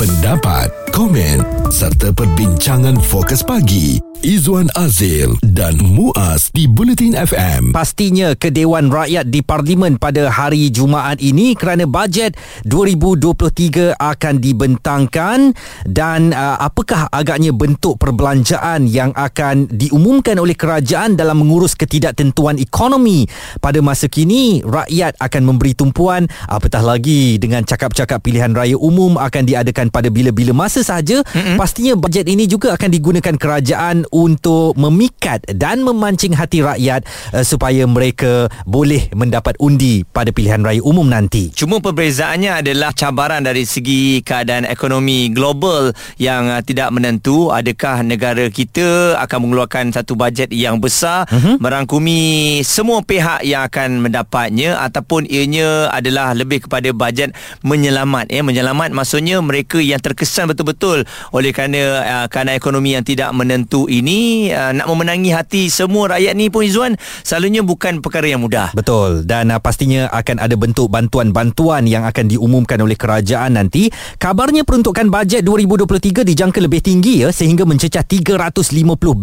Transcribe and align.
pendapat, 0.00 0.72
komen 0.96 1.44
serta 1.68 2.08
perbincangan 2.16 2.96
fokus 3.04 3.44
pagi. 3.44 4.00
Izwan 4.20 4.68
Azil 4.76 5.40
dan 5.40 5.80
Muaz 5.80 6.52
di 6.52 6.68
Bulletin 6.68 7.16
FM. 7.16 7.72
Pastinya 7.72 8.36
ke 8.36 8.52
Dewan 8.52 8.92
Rakyat 8.92 9.32
di 9.32 9.40
Parlimen 9.40 9.96
pada 9.96 10.28
hari 10.28 10.68
Jumaat 10.68 11.24
ini 11.24 11.56
kerana 11.56 11.88
bajet 11.88 12.36
2023 12.68 13.96
akan 13.96 14.34
dibentangkan 14.36 15.56
dan 15.88 16.36
uh, 16.36 16.60
apakah 16.60 17.08
agaknya 17.08 17.56
bentuk 17.56 17.96
perbelanjaan 17.96 18.84
yang 18.84 19.08
akan 19.16 19.72
diumumkan 19.72 20.36
oleh 20.36 20.52
kerajaan 20.52 21.16
dalam 21.16 21.40
mengurus 21.40 21.72
ketidaktentuan 21.72 22.60
ekonomi? 22.60 23.24
Pada 23.56 23.80
masa 23.80 24.04
kini 24.04 24.60
rakyat 24.60 25.16
akan 25.16 25.42
memberi 25.48 25.72
tumpuan. 25.72 26.28
Apatah 26.44 26.84
lagi 26.84 27.40
dengan 27.40 27.64
cakap-cakap 27.64 28.20
pilihan 28.20 28.52
raya 28.52 28.76
umum 28.76 29.16
akan 29.16 29.48
diadakan 29.48 29.88
pada 29.90 30.08
bila-bila 30.08 30.54
masa 30.54 30.80
sahaja 30.86 31.22
mm-hmm. 31.26 31.56
pastinya 31.58 31.94
bajet 31.98 32.26
ini 32.30 32.46
juga 32.46 32.74
akan 32.78 32.90
digunakan 32.90 33.34
kerajaan 33.34 34.06
untuk 34.14 34.78
memikat 34.78 35.42
dan 35.50 35.82
memancing 35.82 36.34
hati 36.38 36.62
rakyat 36.62 37.02
uh, 37.34 37.42
supaya 37.42 37.84
mereka 37.84 38.46
boleh 38.64 39.10
mendapat 39.12 39.58
undi 39.58 40.06
pada 40.06 40.30
pilihan 40.30 40.62
raya 40.62 40.80
umum 40.80 41.06
nanti. 41.06 41.50
Cuma 41.50 41.82
perbezaannya 41.82 42.62
adalah 42.62 42.94
cabaran 42.94 43.42
dari 43.42 43.66
segi 43.66 44.22
keadaan 44.22 44.64
ekonomi 44.64 45.28
global 45.34 45.90
yang 46.16 46.46
uh, 46.46 46.62
tidak 46.62 46.94
menentu. 46.94 47.50
Adakah 47.50 48.06
negara 48.06 48.46
kita 48.48 49.18
akan 49.18 49.50
mengeluarkan 49.50 49.90
satu 49.90 50.14
bajet 50.14 50.54
yang 50.54 50.78
besar 50.78 51.26
uh-huh. 51.26 51.58
merangkumi 51.58 52.62
semua 52.62 53.02
pihak 53.02 53.42
yang 53.42 53.66
akan 53.66 54.04
mendapatnya 54.04 54.78
ataupun 54.84 55.26
ianya 55.26 55.90
adalah 55.90 56.36
lebih 56.36 56.68
kepada 56.68 56.92
bajet 56.94 57.34
menyelamat 57.66 58.30
ya 58.30 58.44
menyelamat 58.44 58.94
maksudnya 58.94 59.40
mereka 59.42 59.79
yang 59.82 60.02
terkesan 60.02 60.52
betul-betul 60.52 61.08
oleh 61.32 61.50
kerana 61.50 61.80
uh, 62.04 62.26
kerana 62.28 62.56
ekonomi 62.56 62.92
yang 62.92 63.04
tidak 63.04 63.32
menentu 63.32 63.88
ini 63.88 64.50
uh, 64.52 64.76
nak 64.76 64.86
memenangi 64.88 65.30
hati 65.32 65.72
semua 65.72 66.16
rakyat 66.16 66.34
ni 66.36 66.52
pun 66.52 66.64
Izzuan 66.64 66.94
selalunya 67.24 67.64
bukan 67.64 68.04
perkara 68.04 68.28
yang 68.28 68.44
mudah. 68.44 68.72
Betul 68.76 69.24
dan 69.24 69.52
uh, 69.52 69.60
pastinya 69.62 70.08
akan 70.12 70.42
ada 70.42 70.54
bentuk 70.54 70.90
bantuan-bantuan 70.92 71.86
yang 71.86 72.04
akan 72.04 72.30
diumumkan 72.30 72.80
oleh 72.82 72.98
kerajaan 72.98 73.56
nanti. 73.56 73.92
Kabarnya 74.20 74.66
peruntukan 74.66 75.08
bajet 75.08 75.42
2023 75.44 76.26
dijangka 76.26 76.58
lebih 76.60 76.80
tinggi 76.84 77.24
ya 77.24 77.32
sehingga 77.32 77.64
mencecah 77.64 78.04
350 78.04 78.70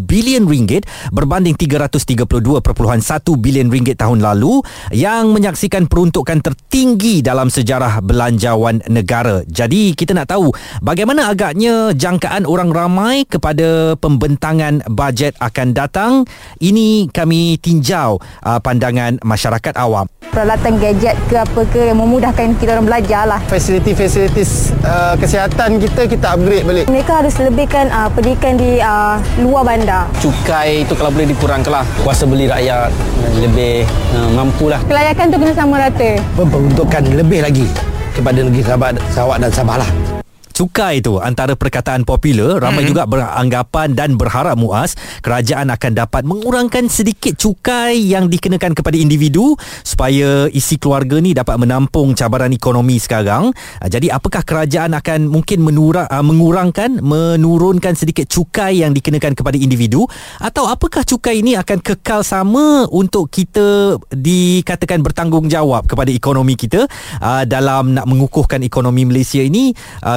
bilion 0.08 0.44
ringgit 0.48 0.88
berbanding 1.12 1.54
332.1 1.56 2.64
bilion 3.38 3.68
ringgit 3.68 4.00
tahun 4.00 4.24
lalu 4.24 4.62
yang 4.92 5.32
menyaksikan 5.36 5.86
peruntukan 5.92 6.40
tertinggi 6.40 7.20
dalam 7.22 7.52
sejarah 7.52 8.00
belanjawan 8.02 8.82
negara. 8.88 9.44
Jadi 9.48 9.94
kita 9.94 10.16
nak 10.16 10.32
tahu 10.32 10.47
bagaimana 10.82 11.32
agaknya 11.32 11.92
jangkaan 11.94 12.44
orang 12.48 12.70
ramai 12.72 13.24
kepada 13.28 13.94
pembentangan 14.00 14.84
bajet 14.90 15.36
akan 15.40 15.68
datang. 15.76 16.12
Ini 16.58 17.10
kami 17.12 17.60
tinjau 17.62 18.18
uh, 18.44 18.60
pandangan 18.60 19.20
masyarakat 19.22 19.74
awam. 19.78 20.08
Peralatan 20.32 20.78
gadget 20.78 21.16
ke 21.32 21.36
apa 21.40 21.62
ke 21.72 21.90
yang 21.90 21.98
memudahkan 21.98 22.58
kita 22.60 22.78
orang 22.78 22.86
belajar 22.86 23.24
lah. 23.26 23.40
Fasiliti-fasiliti 23.50 24.44
uh, 24.84 25.16
kesihatan 25.18 25.82
kita, 25.82 26.06
kita 26.06 26.36
upgrade 26.36 26.66
balik. 26.68 26.86
Mereka 26.92 27.12
harus 27.24 27.36
lebihkan 27.42 27.90
uh, 27.90 28.10
pendidikan 28.12 28.54
di 28.60 28.78
uh, 28.78 29.18
luar 29.42 29.66
bandar. 29.66 30.06
Cukai 30.22 30.86
itu 30.86 30.94
kalau 30.94 31.10
boleh 31.10 31.32
dikurangkan 31.32 31.82
lah. 31.82 31.86
Kuasa 32.04 32.30
beli 32.30 32.46
rakyat 32.46 32.92
lebih 33.40 33.88
uh, 34.14 34.30
mampu 34.36 34.70
lah. 34.70 34.84
Kelayakan 34.86 35.26
tu 35.34 35.38
kena 35.42 35.54
sama 35.56 35.76
rata. 35.82 36.12
Peruntukan 36.38 37.04
lebih 37.18 37.40
lagi 37.42 37.68
kepada 38.18 38.42
negeri 38.42 38.66
Sarawak, 38.66 38.98
Sarawak 39.14 39.38
dan 39.42 39.52
Sabah 39.54 39.78
lah 39.78 39.90
cukai 40.58 41.06
itu 41.06 41.22
antara 41.22 41.54
perkataan 41.54 42.02
popular 42.02 42.58
ramai 42.58 42.82
hmm. 42.82 42.90
juga 42.90 43.04
beranggapan 43.06 43.94
dan 43.94 44.18
berharap 44.18 44.58
muas 44.58 44.98
kerajaan 45.22 45.70
akan 45.70 45.92
dapat 45.94 46.26
mengurangkan 46.26 46.90
sedikit 46.90 47.38
cukai 47.38 48.02
yang 48.02 48.26
dikenakan 48.26 48.74
kepada 48.74 48.98
individu 48.98 49.54
supaya 49.86 50.50
isi 50.50 50.82
keluarga 50.82 51.22
ni 51.22 51.38
dapat 51.38 51.62
menampung 51.62 52.18
cabaran 52.18 52.50
ekonomi 52.50 52.98
sekarang 52.98 53.54
ah, 53.84 53.86
jadi 53.86 54.18
apakah 54.18 54.42
kerajaan 54.42 54.98
akan 54.98 55.30
mungkin 55.30 55.62
menura, 55.62 56.10
ah, 56.10 56.26
mengurangkan 56.26 57.06
menurunkan 57.06 57.94
sedikit 57.94 58.26
cukai 58.26 58.82
yang 58.82 58.98
dikenakan 58.98 59.38
kepada 59.38 59.62
individu 59.62 60.10
atau 60.42 60.66
apakah 60.66 61.06
cukai 61.06 61.46
ini 61.46 61.54
akan 61.54 61.86
kekal 61.86 62.26
sama 62.26 62.90
untuk 62.90 63.30
kita 63.30 64.02
dikatakan 64.10 65.06
bertanggungjawab 65.06 65.86
kepada 65.86 66.10
ekonomi 66.10 66.58
kita 66.58 66.90
ah, 67.22 67.46
dalam 67.46 67.94
nak 67.94 68.10
mengukuhkan 68.10 68.66
ekonomi 68.66 69.06
Malaysia 69.06 69.44
ini 69.44 69.70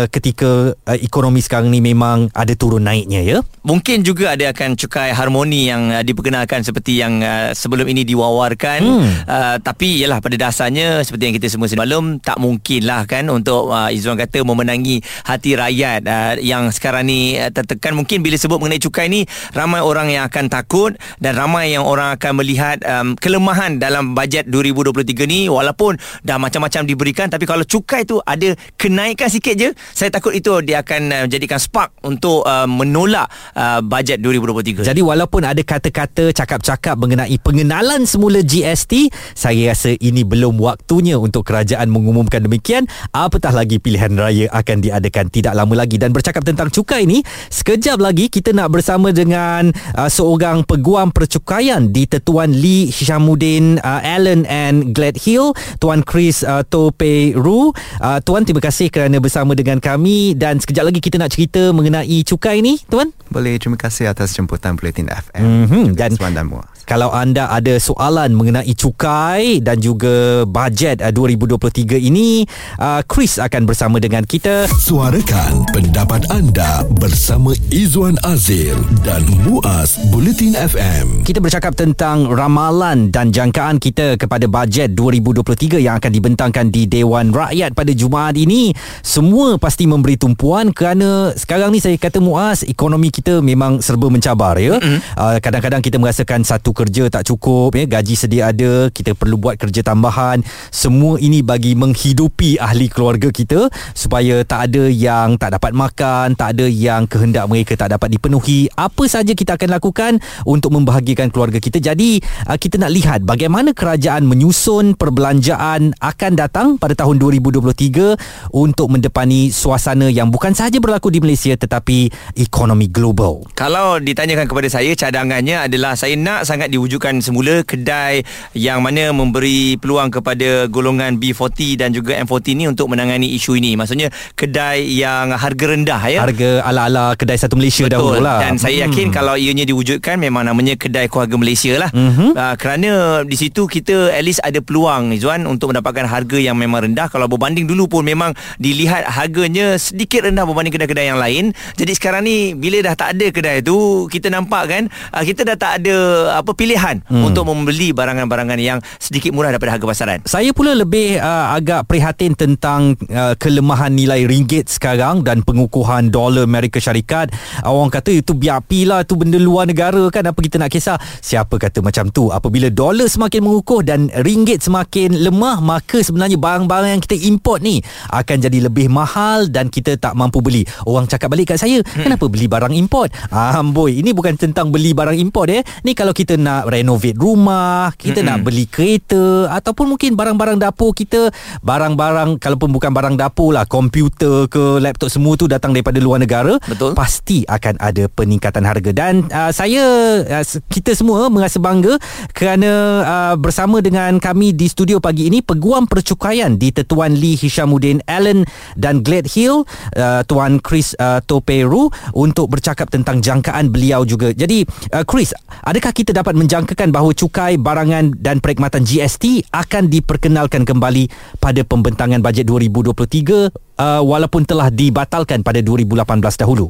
ketika 0.08 0.29
ketika 0.30 0.78
uh, 0.86 0.98
ekonomi 1.02 1.42
sekarang 1.42 1.74
ni 1.74 1.82
memang 1.82 2.30
ada 2.30 2.54
turun 2.54 2.86
naiknya 2.86 3.18
ya? 3.26 3.38
Mungkin 3.66 4.06
juga 4.06 4.38
ada 4.38 4.54
akan 4.54 4.78
cukai 4.78 5.10
harmoni 5.10 5.66
yang 5.66 5.90
uh, 5.90 6.06
diperkenalkan 6.06 6.62
seperti 6.62 7.02
yang 7.02 7.18
uh, 7.18 7.50
sebelum 7.50 7.90
ini 7.90 8.06
diwawarkan. 8.06 8.80
Hmm. 8.80 9.10
uh, 9.26 9.56
tapi 9.58 9.98
ialah 10.00 10.22
pada 10.22 10.38
dasarnya 10.38 11.02
seperti 11.02 11.22
yang 11.26 11.34
kita 11.34 11.50
semua 11.50 11.66
semalam 11.66 12.22
tak 12.22 12.38
mungkin 12.38 12.86
lah 12.86 13.10
kan 13.10 13.26
untuk 13.26 13.74
uh, 13.74 13.90
Izzuan 13.90 14.14
kata 14.14 14.46
memenangi 14.46 15.02
hati 15.26 15.58
rakyat 15.58 16.06
uh, 16.06 16.32
yang 16.38 16.70
sekarang 16.70 17.10
ni 17.10 17.34
uh, 17.34 17.50
tertekan. 17.50 17.98
Mungkin 17.98 18.22
bila 18.22 18.38
sebut 18.38 18.62
mengenai 18.62 18.78
cukai 18.78 19.10
ni 19.10 19.26
ramai 19.50 19.82
orang 19.82 20.14
yang 20.14 20.30
akan 20.30 20.46
takut 20.46 20.94
dan 21.18 21.34
ramai 21.34 21.74
yang 21.74 21.82
orang 21.82 22.14
akan 22.14 22.38
melihat 22.38 22.78
um, 22.86 23.18
kelemahan 23.18 23.82
dalam 23.82 24.14
bajet 24.14 24.46
2023 24.46 25.26
ni. 25.26 25.50
Walaupun 25.50 25.98
dah 26.22 26.38
macam-macam 26.38 26.86
diberikan 26.86 27.26
tapi 27.26 27.50
kalau 27.50 27.66
cukai 27.66 28.06
tu 28.06 28.22
ada 28.22 28.54
kenaikan 28.78 29.26
sikit 29.26 29.58
je 29.58 29.74
saya 29.90 30.19
takut 30.20 30.36
itu 30.36 30.52
dia 30.60 30.84
akan 30.84 31.02
uh, 31.08 31.22
menjadikan 31.24 31.56
spark 31.56 31.96
untuk 32.04 32.44
uh, 32.44 32.68
menolak 32.68 33.32
uh, 33.56 33.80
bajet 33.80 34.20
2023. 34.20 34.84
Jadi 34.84 35.00
walaupun 35.00 35.48
ada 35.48 35.64
kata-kata 35.64 36.28
cakap-cakap 36.36 37.00
mengenai 37.00 37.40
pengenalan 37.40 38.04
semula 38.04 38.44
GST, 38.44 39.08
saya 39.32 39.72
rasa 39.72 39.96
ini 39.96 40.20
belum 40.20 40.60
waktunya 40.60 41.16
untuk 41.16 41.48
kerajaan 41.48 41.88
mengumumkan 41.88 42.44
demikian. 42.44 42.84
Apatah 43.16 43.56
lagi 43.56 43.80
pilihan 43.80 44.12
raya 44.12 44.52
akan 44.52 44.84
diadakan 44.84 45.32
tidak 45.32 45.56
lama 45.56 45.72
lagi 45.72 45.96
dan 45.96 46.12
bercakap 46.12 46.44
tentang 46.44 46.68
cukai 46.68 47.08
ini, 47.08 47.24
sekejap 47.48 47.96
lagi 47.96 48.28
kita 48.28 48.52
nak 48.52 48.68
bersama 48.68 49.16
dengan 49.16 49.72
uh, 49.96 50.10
seorang 50.12 50.68
peguam 50.68 51.08
percukaian 51.08 51.88
di 51.88 52.04
Tetuan 52.04 52.52
Lee 52.52 52.92
Hishamuddin 52.92 53.80
uh, 53.80 54.04
Allen 54.04 54.44
and 54.44 54.92
Glad 54.92 55.16
Hill, 55.16 55.56
Tuan 55.80 56.04
Chris 56.04 56.44
uh, 56.44 56.60
Tope 56.68 57.32
Ru. 57.32 57.72
Uh, 58.02 58.18
tuan 58.20 58.44
terima 58.44 58.60
kasih 58.60 58.90
kerana 58.90 59.22
bersama 59.22 59.54
dengan 59.54 59.78
kami 59.78 60.09
kami 60.10 60.34
dan 60.34 60.58
sekejap 60.58 60.90
lagi 60.90 60.98
kita 60.98 61.22
nak 61.22 61.30
cerita 61.30 61.70
mengenai 61.70 62.26
cukai 62.26 62.58
ni, 62.58 62.82
tuan. 62.90 63.14
Boleh, 63.30 63.54
terima 63.62 63.78
kasih 63.78 64.10
atas 64.10 64.34
jemputan 64.34 64.74
Bulletin 64.74 65.06
FM. 65.06 65.38
Mm-hmm. 65.38 65.84
Dan, 65.94 66.18
dan 66.18 66.46
kalau 66.86 67.12
anda 67.12 67.48
ada 67.52 67.76
soalan 67.76 68.32
mengenai 68.32 68.72
cukai 68.74 69.60
dan 69.62 69.80
juga 69.80 70.44
bajet 70.44 71.00
2023 71.00 71.96
uh, 71.96 72.00
ini, 72.00 72.44
uh, 72.80 73.00
Chris 73.04 73.40
akan 73.40 73.64
bersama 73.64 73.96
dengan 74.02 74.24
kita. 74.24 74.68
Suarakan 74.80 75.64
pendapat 75.70 76.26
anda 76.28 76.84
bersama 76.98 77.56
Izwan 77.70 78.16
Azil 78.26 78.76
dan 79.06 79.22
Muaz 79.46 80.00
Bulletin 80.10 80.56
FM. 80.56 81.22
Kita 81.24 81.38
bercakap 81.40 81.78
tentang 81.78 82.28
ramalan 82.28 83.08
dan 83.08 83.30
jangkaan 83.30 83.78
kita 83.78 84.18
kepada 84.18 84.48
bajet 84.50 84.92
2023 84.96 85.80
yang 85.80 85.96
akan 85.96 86.12
dibentangkan 86.12 86.66
di 86.68 86.84
Dewan 86.84 87.30
Rakyat 87.30 87.72
pada 87.72 87.92
Jumaat 87.94 88.34
ini. 88.36 88.74
Semua 89.00 89.56
pasti 89.56 89.86
memberi 89.88 90.20
tumpuan 90.20 90.74
kerana 90.74 91.32
sekarang 91.36 91.72
ni 91.72 91.80
saya 91.80 91.94
kata 91.96 92.18
Muaz, 92.20 92.66
ekonomi 92.66 93.08
kita 93.08 93.40
memang 93.40 93.78
serba 93.80 94.10
mencabar 94.12 94.58
ya. 94.60 94.76
Mm-hmm. 94.76 95.00
Uh, 95.16 95.38
kadang-kadang 95.40 95.80
kita 95.80 95.96
merasakan 95.96 96.42
satu 96.44 96.69
kerja 96.76 97.08
tak 97.08 97.26
cukup 97.26 97.72
ya 97.78 97.88
gaji 97.88 98.14
sedia 98.14 98.52
ada 98.52 98.92
kita 98.92 99.16
perlu 99.16 99.40
buat 99.40 99.56
kerja 99.56 99.80
tambahan. 99.80 100.44
Semua 100.68 101.16
ini 101.16 101.40
bagi 101.40 101.72
menghidupi 101.72 102.60
ahli 102.60 102.92
keluarga 102.92 103.32
kita 103.32 103.72
supaya 103.96 104.44
tak 104.44 104.70
ada 104.70 104.84
yang 104.92 105.40
tak 105.40 105.56
dapat 105.56 105.72
makan 105.72 106.36
tak 106.36 106.58
ada 106.58 106.66
yang 106.68 107.08
kehendak 107.08 107.48
mereka 107.48 107.72
tak 107.80 107.96
dapat 107.96 108.12
dipenuhi. 108.12 108.68
Apa 108.76 109.08
saja 109.08 109.32
kita 109.32 109.56
akan 109.56 109.80
lakukan 109.80 110.12
untuk 110.44 110.76
membahagikan 110.76 111.32
keluarga 111.32 111.56
kita. 111.56 111.80
Jadi 111.80 112.20
uh, 112.44 112.58
kita 112.60 112.76
nak 112.76 112.92
lihat 112.92 113.24
bagaimana 113.24 113.72
kerajaan 113.72 114.28
menyusun 114.28 115.00
perbelanjaan 115.00 115.96
akan 115.96 116.32
datang 116.36 116.68
pada 116.76 116.92
tahun 116.92 117.16
2023 117.16 118.52
untuk 118.52 118.92
mendepani 118.92 119.48
suasana 119.48 120.12
yang 120.12 120.28
bukan 120.28 120.52
sahaja 120.52 120.76
berlaku 120.76 121.08
di 121.08 121.24
Malaysia 121.24 121.56
tetapi 121.56 122.12
ekonomi 122.36 122.92
global. 122.92 123.48
Kalau 123.56 123.96
ditanyakan 123.96 124.44
kepada 124.44 124.68
saya 124.68 124.92
cadangannya 124.92 125.64
adalah 125.64 125.96
saya 125.96 126.12
nak 126.20 126.44
sangat 126.44 126.59
diwujudkan 126.68 127.24
semula 127.24 127.64
kedai 127.64 128.20
yang 128.52 128.84
mana 128.84 129.14
memberi 129.16 129.80
peluang 129.80 130.12
kepada 130.12 130.68
golongan 130.68 131.16
B40 131.16 131.80
dan 131.80 131.94
juga 131.96 132.18
M40 132.20 132.48
ni 132.58 132.64
untuk 132.68 132.92
menangani 132.92 133.32
isu 133.38 133.56
ini. 133.56 133.78
Maksudnya 133.78 134.12
kedai 134.36 134.84
yang 134.90 135.32
harga 135.32 135.64
rendah 135.70 136.02
ya. 136.10 136.20
Harga 136.26 136.66
ala-ala 136.66 137.16
kedai 137.16 137.38
satu 137.40 137.56
Malaysia 137.56 137.86
Betul. 137.86 137.96
dahulu 137.96 138.20
lah. 138.20 138.44
Dan 138.44 138.60
saya 138.60 138.90
yakin 138.90 139.08
kalau 139.14 139.38
ianya 139.38 139.64
diwujudkan 139.64 140.18
memang 140.18 140.44
namanya 140.44 140.74
kedai 140.74 141.06
keluarga 141.06 141.38
Malaysia 141.38 141.72
lah. 141.78 141.90
Mhm. 141.94 142.34
Uh, 142.34 142.54
kerana 142.58 142.90
di 143.22 143.36
situ 143.38 143.70
kita 143.70 144.10
at 144.10 144.24
least 144.26 144.42
ada 144.42 144.58
peluang 144.58 145.14
Izwan 145.14 145.46
untuk 145.46 145.70
mendapatkan 145.70 146.04
harga 146.10 146.36
yang 146.36 146.58
memang 146.58 146.90
rendah. 146.90 147.06
Kalau 147.06 147.30
berbanding 147.30 147.70
dulu 147.70 147.86
pun 147.86 148.02
memang 148.02 148.34
dilihat 148.58 149.06
harganya 149.06 149.78
sedikit 149.78 150.26
rendah 150.26 150.42
berbanding 150.42 150.74
kedai-kedai 150.74 151.06
yang 151.06 151.20
lain. 151.20 151.54
Jadi 151.78 151.92
sekarang 151.94 152.26
ni 152.26 152.56
bila 152.58 152.82
dah 152.82 152.94
tak 152.98 153.14
ada 153.14 153.26
kedai 153.30 153.62
tu 153.62 154.08
kita 154.10 154.32
nampak 154.32 154.62
kan 154.66 154.82
uh, 155.14 155.22
kita 155.22 155.46
dah 155.46 155.56
tak 155.56 155.72
ada 155.84 155.96
apa 156.40 156.49
pilihan 156.56 157.02
hmm. 157.06 157.24
untuk 157.26 157.46
membeli 157.48 157.92
barangan-barangan 157.94 158.58
yang 158.60 158.78
sedikit 158.98 159.34
murah 159.34 159.54
daripada 159.54 159.76
harga 159.76 159.86
pasaran. 159.86 160.18
Saya 160.24 160.50
pula 160.54 160.72
lebih 160.72 161.18
uh, 161.18 161.54
agak 161.54 161.86
prihatin 161.86 162.34
tentang 162.34 162.94
uh, 163.10 163.34
kelemahan 163.36 163.92
nilai 163.92 164.24
ringgit 164.26 164.70
sekarang 164.70 165.22
dan 165.22 165.42
pengukuhan 165.46 166.08
dolar 166.08 166.46
Amerika 166.46 166.82
Syarikat. 166.82 167.32
Orang 167.66 167.92
kata 167.92 168.10
itu 168.14 168.34
biar 168.34 168.62
lah 168.86 169.04
tu 169.04 169.18
benda 169.18 169.36
luar 169.36 169.66
negara 169.68 170.00
kan 170.08 170.24
apa 170.26 170.38
kita 170.40 170.56
nak 170.56 170.70
kisah. 170.72 170.96
Siapa 171.20 171.58
kata 171.60 171.84
macam 171.84 172.08
tu? 172.08 172.32
Apabila 172.32 172.70
dolar 172.72 173.06
semakin 173.10 173.44
mengukuh 173.44 173.82
dan 173.84 174.08
ringgit 174.22 174.64
semakin 174.64 175.16
lemah 175.20 175.58
maka 175.60 176.00
sebenarnya 176.00 176.38
barang-barang 176.40 176.98
yang 176.98 177.02
kita 177.02 177.16
import 177.28 177.60
ni 177.60 177.82
akan 178.10 178.36
jadi 178.40 178.70
lebih 178.70 178.88
mahal 178.88 179.50
dan 179.52 179.68
kita 179.68 180.00
tak 180.00 180.16
mampu 180.16 180.40
beli. 180.40 180.64
Orang 180.88 181.10
cakap 181.10 181.30
balik 181.32 181.52
kat 181.52 181.60
saya, 181.60 181.84
hmm. 181.84 182.04
kenapa 182.08 182.24
beli 182.26 182.46
barang 182.48 182.72
import? 182.72 183.12
Ah, 183.28 183.60
boy, 183.60 184.00
ini 184.00 184.16
bukan 184.16 184.34
tentang 184.40 184.72
beli 184.72 184.96
barang 184.96 185.16
import 185.20 185.48
eh. 185.52 185.62
Ni 185.84 185.92
kalau 185.92 186.16
kita 186.16 186.39
nak 186.40 186.72
renovate 186.72 187.20
rumah, 187.20 187.92
kita 187.94 188.24
hmm. 188.24 188.28
nak 188.28 188.38
beli 188.42 188.64
kereta 188.64 189.52
ataupun 189.52 189.94
mungkin 189.96 190.16
barang-barang 190.16 190.58
dapur 190.58 190.96
kita, 190.96 191.28
barang-barang 191.60 192.40
kalaupun 192.40 192.72
bukan 192.72 192.90
barang 192.90 193.16
dapur 193.20 193.54
lah, 193.54 193.68
komputer 193.68 194.48
ke 194.48 194.80
laptop 194.80 195.12
semua 195.12 195.36
tu 195.36 195.46
datang 195.46 195.76
daripada 195.76 196.00
luar 196.00 196.18
negara, 196.18 196.56
Betul. 196.64 196.96
pasti 196.96 197.44
akan 197.44 197.76
ada 197.78 198.08
peningkatan 198.08 198.64
harga 198.64 198.90
dan 198.90 199.28
uh, 199.30 199.52
saya 199.52 199.82
uh, 200.24 200.44
kita 200.72 200.96
semua 200.96 201.28
merasa 201.28 201.60
bangga 201.60 202.00
kerana 202.32 202.70
uh, 203.04 203.34
bersama 203.36 203.84
dengan 203.84 204.16
kami 204.16 204.56
di 204.56 204.66
studio 204.66 204.98
pagi 204.98 205.28
ini 205.28 205.44
peguam 205.44 205.84
percukaian 205.84 206.56
di 206.56 206.72
Tetuan 206.72 207.14
Lee 207.16 207.36
Hishamuddin 207.36 208.00
Allen 208.08 208.46
dan 208.78 209.04
Glade 209.04 209.28
Hill 209.30 209.66
uh, 209.96 210.22
Tuan 210.24 210.62
Chris 210.62 210.94
uh, 210.96 211.18
Toperu 211.24 211.90
untuk 212.14 212.52
bercakap 212.52 212.88
tentang 212.88 213.18
jangkaan 213.20 213.70
beliau 213.70 214.06
juga. 214.06 214.30
Jadi 214.30 214.64
uh, 214.94 215.04
Chris, 215.04 215.34
adakah 215.64 215.90
kita 215.90 216.14
dapat 216.14 216.29
menjangkakan 216.34 216.90
bahawa 216.90 217.12
cukai 217.14 217.56
barangan 217.56 218.14
dan 218.16 218.42
perkhidmatan 218.42 218.82
GST 218.82 219.50
akan 219.50 219.88
diperkenalkan 219.88 220.66
kembali 220.66 221.10
pada 221.38 221.62
pembentangan 221.62 222.20
bajet 222.20 222.46
2023 222.46 223.50
uh, 223.80 224.02
walaupun 224.04 224.44
telah 224.44 224.68
dibatalkan 224.68 225.40
pada 225.46 225.62
2018 225.62 226.04
dahulu? 226.40 226.68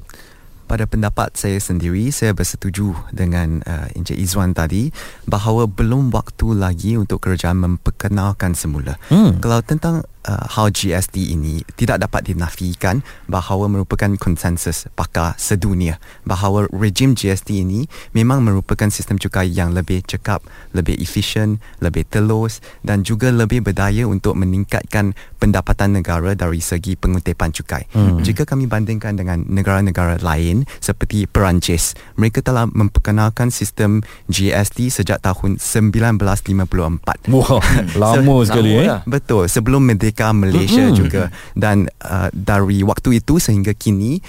Pada 0.71 0.87
pendapat 0.87 1.35
saya 1.35 1.59
sendiri, 1.59 2.15
saya 2.15 2.31
bersetuju 2.31 2.95
dengan 3.11 3.59
uh, 3.67 3.91
Encik 3.91 4.15
Izwan 4.15 4.55
tadi 4.55 4.95
bahawa 5.27 5.67
belum 5.67 6.15
waktu 6.15 6.55
lagi 6.55 6.95
untuk 6.95 7.19
kerajaan 7.27 7.59
memperkenalkan 7.59 8.55
semula. 8.55 8.95
Hmm. 9.11 9.43
Kalau 9.43 9.67
tentang 9.67 10.07
uh, 10.29 10.45
hal 10.53 10.69
GST 10.75 11.17
ini 11.33 11.65
tidak 11.79 12.05
dapat 12.05 12.29
dinafikan 12.29 13.01
bahawa 13.31 13.71
merupakan 13.71 14.11
konsensus 14.21 14.91
pakar 14.93 15.37
sedunia 15.41 15.97
bahawa 16.27 16.69
rejim 16.75 17.17
GST 17.17 17.65
ini 17.65 17.87
memang 18.13 18.45
merupakan 18.45 18.89
sistem 18.93 19.17
cukai 19.17 19.49
yang 19.49 19.73
lebih 19.73 20.05
cekap, 20.05 20.45
lebih 20.77 20.99
efisien, 21.01 21.63
lebih 21.81 22.05
telus 22.09 22.61
dan 22.85 23.07
juga 23.07 23.33
lebih 23.33 23.65
berdaya 23.65 24.05
untuk 24.05 24.37
meningkatkan 24.37 25.17
pendapatan 25.41 25.97
negara 25.97 26.37
dari 26.37 26.61
segi 26.61 26.97
pengutipan 26.99 27.55
cukai. 27.55 27.89
Hmm. 27.95 28.21
Jika 28.21 28.45
kami 28.45 28.69
bandingkan 28.69 29.17
dengan 29.17 29.47
negara-negara 29.49 30.21
lain 30.21 30.69
seperti 30.83 31.25
Perancis, 31.25 31.97
mereka 32.21 32.45
telah 32.45 32.69
memperkenalkan 32.69 33.49
sistem 33.49 34.05
GST 34.29 34.93
sejak 34.93 35.25
tahun 35.25 35.57
1954. 35.57 37.33
Wah, 37.33 37.63
lama 38.01 38.37
sekali 38.45 38.77
lama 38.77 38.83
eh. 38.85 38.89
lah. 38.89 39.01
Betul, 39.09 39.49
sebelum 39.49 39.81
Merdeka 39.89 40.10
Malaysia 40.35 40.91
Mm-mm. 40.91 40.99
juga 40.99 41.23
dan 41.55 41.87
uh, 42.03 42.29
dari 42.35 42.83
waktu 42.83 43.23
itu 43.23 43.39
sehingga 43.39 43.73
kini 43.77 44.21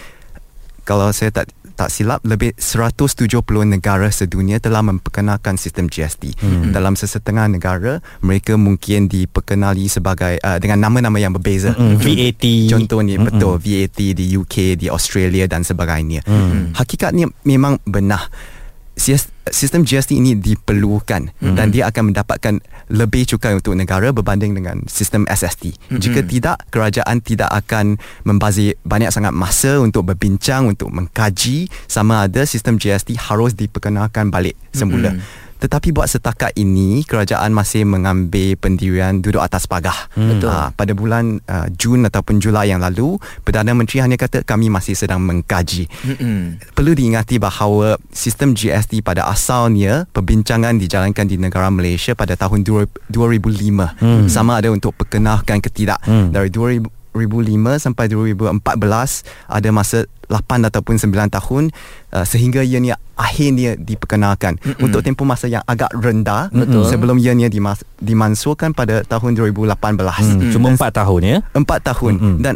kalau 0.85 1.13
saya 1.13 1.29
tak 1.31 1.53
tak 1.81 1.89
silap 1.89 2.21
lebih 2.21 2.53
170 2.61 3.41
negara 3.65 4.05
sedunia 4.13 4.61
telah 4.61 4.85
memperkenalkan 4.85 5.57
sistem 5.57 5.89
GST. 5.89 6.37
Hmm. 6.37 6.69
Dalam 6.69 6.93
sesetengah 6.93 7.49
negara 7.49 8.05
mereka 8.21 8.53
mungkin 8.53 9.09
diperkenali 9.09 9.89
sebagai 9.89 10.37
uh, 10.45 10.61
dengan 10.61 10.85
nama-nama 10.85 11.17
yang 11.17 11.33
berbeza. 11.33 11.73
Mm, 11.73 11.97
VAT. 11.97 12.45
Contohnya 12.69 13.15
mm 13.17 13.25
betul 13.25 13.57
VAT 13.57 13.99
di 14.13 14.25
UK, 14.37 14.77
di 14.77 14.87
Australia 14.93 15.49
dan 15.49 15.65
sebagainya. 15.65 16.21
Mm. 16.25 16.77
Hakikatnya 16.77 17.25
memang 17.49 17.81
benar. 17.89 18.29
Sis- 19.01 19.33
Sistem 19.49 19.81
GST 19.81 20.15
ini 20.15 20.37
diperlukan 20.37 21.33
mm 21.33 21.57
dan 21.57 21.73
dia 21.73 21.89
akan 21.89 22.13
mendapatkan 22.13 22.61
lebih 22.87 23.25
cukai 23.25 23.57
untuk 23.57 23.73
negara 23.73 24.13
berbanding 24.13 24.53
dengan 24.53 24.85
sistem 24.85 25.25
SST. 25.25 25.73
Mm-mm. 25.89 25.97
Jika 25.97 26.21
tidak, 26.23 26.61
kerajaan 26.69 27.19
tidak 27.19 27.49
akan 27.49 27.97
membazir 28.21 28.77
banyak 28.85 29.09
sangat 29.09 29.33
masa 29.33 29.81
untuk 29.81 30.05
berbincang, 30.05 30.69
untuk 30.69 30.93
mengkaji 30.93 31.67
sama 31.89 32.29
ada 32.29 32.45
sistem 32.45 32.77
GST 32.77 33.17
harus 33.17 33.57
diperkenalkan 33.57 34.29
balik 34.29 34.53
semula. 34.71 35.17
Mm-mm. 35.17 35.49
Tetapi 35.61 35.93
buat 35.93 36.09
setakat 36.09 36.57
ini 36.57 37.05
kerajaan 37.05 37.53
masih 37.53 37.85
mengambil 37.85 38.57
pendirian 38.57 39.21
duduk 39.21 39.45
atas 39.45 39.69
pagar. 39.69 40.09
Betul. 40.17 40.49
Ah, 40.49 40.73
pada 40.73 40.97
bulan 40.97 41.37
uh, 41.45 41.69
Jun 41.77 42.01
ataupun 42.09 42.41
Julai 42.41 42.73
yang 42.73 42.81
lalu, 42.81 43.21
Perdana 43.45 43.77
Menteri 43.77 44.01
hanya 44.01 44.17
kata 44.17 44.41
kami 44.41 44.73
masih 44.73 44.97
sedang 44.97 45.21
mengkaji. 45.21 45.85
Mm-mm. 46.01 46.57
Perlu 46.73 46.97
diingati 46.97 47.37
bahawa 47.37 48.01
sistem 48.09 48.57
GST 48.57 49.05
pada 49.05 49.29
asalnya 49.29 50.09
perbincangan 50.09 50.81
dijalankan 50.81 51.29
di 51.29 51.37
negara 51.37 51.69
Malaysia 51.69 52.17
pada 52.17 52.33
tahun 52.33 52.65
dua- 52.65 52.89
2005. 53.13 54.01
Hmm. 54.01 54.25
Sama 54.25 54.57
ada 54.57 54.73
untuk 54.73 54.97
perkenalkan 54.97 55.61
ke 55.61 55.69
tidak. 55.69 56.01
Hmm. 56.03 56.33
Dari 56.33 56.49
2005 57.13 57.51
sampai 57.81 58.05
2014 58.07 58.61
ada 59.47 59.69
masa 59.69 60.03
8 60.25 60.39
ataupun 60.63 60.95
9 60.95 61.11
tahun 61.29 61.63
uh, 62.09 62.23
sehingga 62.23 62.61
ianya 62.61 62.95
akhirnya 63.13 63.75
diperkenalkan 63.75 64.55
Mm-mm. 64.57 64.79
untuk 64.81 65.01
tempoh 65.01 65.23
masa 65.23 65.45
yang 65.45 65.59
agak 65.65 65.91
rendah 65.91 66.47
Betul. 66.49 66.87
sebelum 66.87 67.19
ianya 67.19 67.47
dimas- 67.47 67.83
dimansurkan 67.97 68.71
pada 68.71 69.03
tahun 69.03 69.35
2018. 69.35 69.75
Hmm, 69.75 70.49
cuma 70.49 70.71
4 70.71 70.79
tahun 70.95 71.21
ya. 71.21 71.37
Empat 71.51 71.79
tahun 71.85 72.13
Mm-mm. 72.15 72.37
dan 72.39 72.55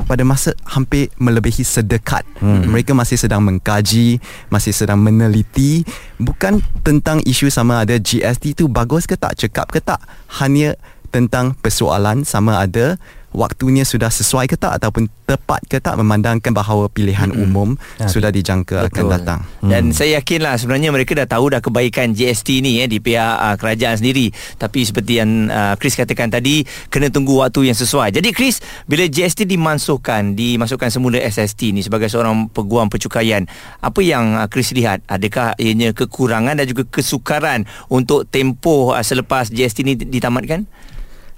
pada 0.00 0.24
masa 0.24 0.56
hampir 0.66 1.12
melebihi 1.16 1.60
sedekat 1.60 2.24
Hmm. 2.40 2.64
mereka 2.66 2.96
masih 2.96 3.20
sedang 3.20 3.44
mengkaji 3.44 4.16
masih 4.48 4.72
sedang 4.72 4.96
meneliti 4.96 5.84
bukan 6.16 6.56
tentang 6.80 7.20
isu 7.20 7.52
sama 7.52 7.84
ada 7.84 8.00
GST 8.00 8.56
tu 8.56 8.64
bagus 8.66 9.04
ke 9.04 9.12
tak 9.12 9.36
cekap 9.36 9.68
ke 9.68 9.76
tak 9.78 10.00
hanya 10.40 10.72
tentang 11.12 11.52
persoalan 11.54 12.24
sama 12.24 12.64
ada 12.64 12.96
waktunya 13.30 13.86
sudah 13.86 14.10
sesuai 14.10 14.50
ke 14.50 14.56
tak 14.58 14.82
ataupun 14.82 15.06
tepat 15.26 15.62
ke 15.70 15.78
tak 15.78 15.94
memandangkan 15.94 16.50
bahawa 16.50 16.90
pilihan 16.90 17.30
Mm-mm. 17.30 17.46
umum 17.46 17.68
Ah, 18.02 18.10
sudah 18.10 18.34
dijangka 18.34 18.90
akan 18.90 19.04
Betul. 19.06 19.14
datang 19.14 19.40
Dan 19.62 19.94
saya 19.94 20.18
yakinlah 20.18 20.58
sebenarnya 20.58 20.90
mereka 20.90 21.14
dah 21.14 21.28
tahu 21.28 21.54
dah 21.54 21.62
kebaikan 21.62 22.10
GST 22.10 22.64
ni 22.64 22.82
eh 22.82 22.88
di 22.90 22.98
pihak 22.98 23.36
uh, 23.38 23.54
kerajaan 23.54 24.00
sendiri. 24.00 24.32
Tapi 24.58 24.82
seperti 24.82 25.22
yang 25.22 25.46
uh, 25.46 25.78
Chris 25.78 25.94
katakan 25.94 26.32
tadi 26.32 26.66
kena 26.90 27.12
tunggu 27.12 27.38
waktu 27.38 27.70
yang 27.70 27.78
sesuai. 27.78 28.10
Jadi 28.10 28.34
Chris, 28.34 28.58
bila 28.90 29.06
GST 29.06 29.46
dimansuhkan, 29.46 30.34
dimasukkan 30.34 30.90
semula 30.90 31.20
SST 31.22 31.76
ni 31.76 31.86
sebagai 31.86 32.10
seorang 32.10 32.50
peguam 32.50 32.90
percukaian, 32.90 33.46
apa 33.78 34.00
yang 34.02 34.34
uh, 34.40 34.48
Chris 34.50 34.74
lihat? 34.74 35.06
Adakah 35.06 35.54
ianya 35.60 35.94
kekurangan 35.94 36.58
dan 36.58 36.66
juga 36.66 36.82
kesukaran 36.88 37.68
untuk 37.86 38.26
tempoh 38.26 38.96
uh, 38.96 39.04
selepas 39.04 39.52
GST 39.52 39.86
ni 39.86 39.94
ditamatkan? 39.94 40.66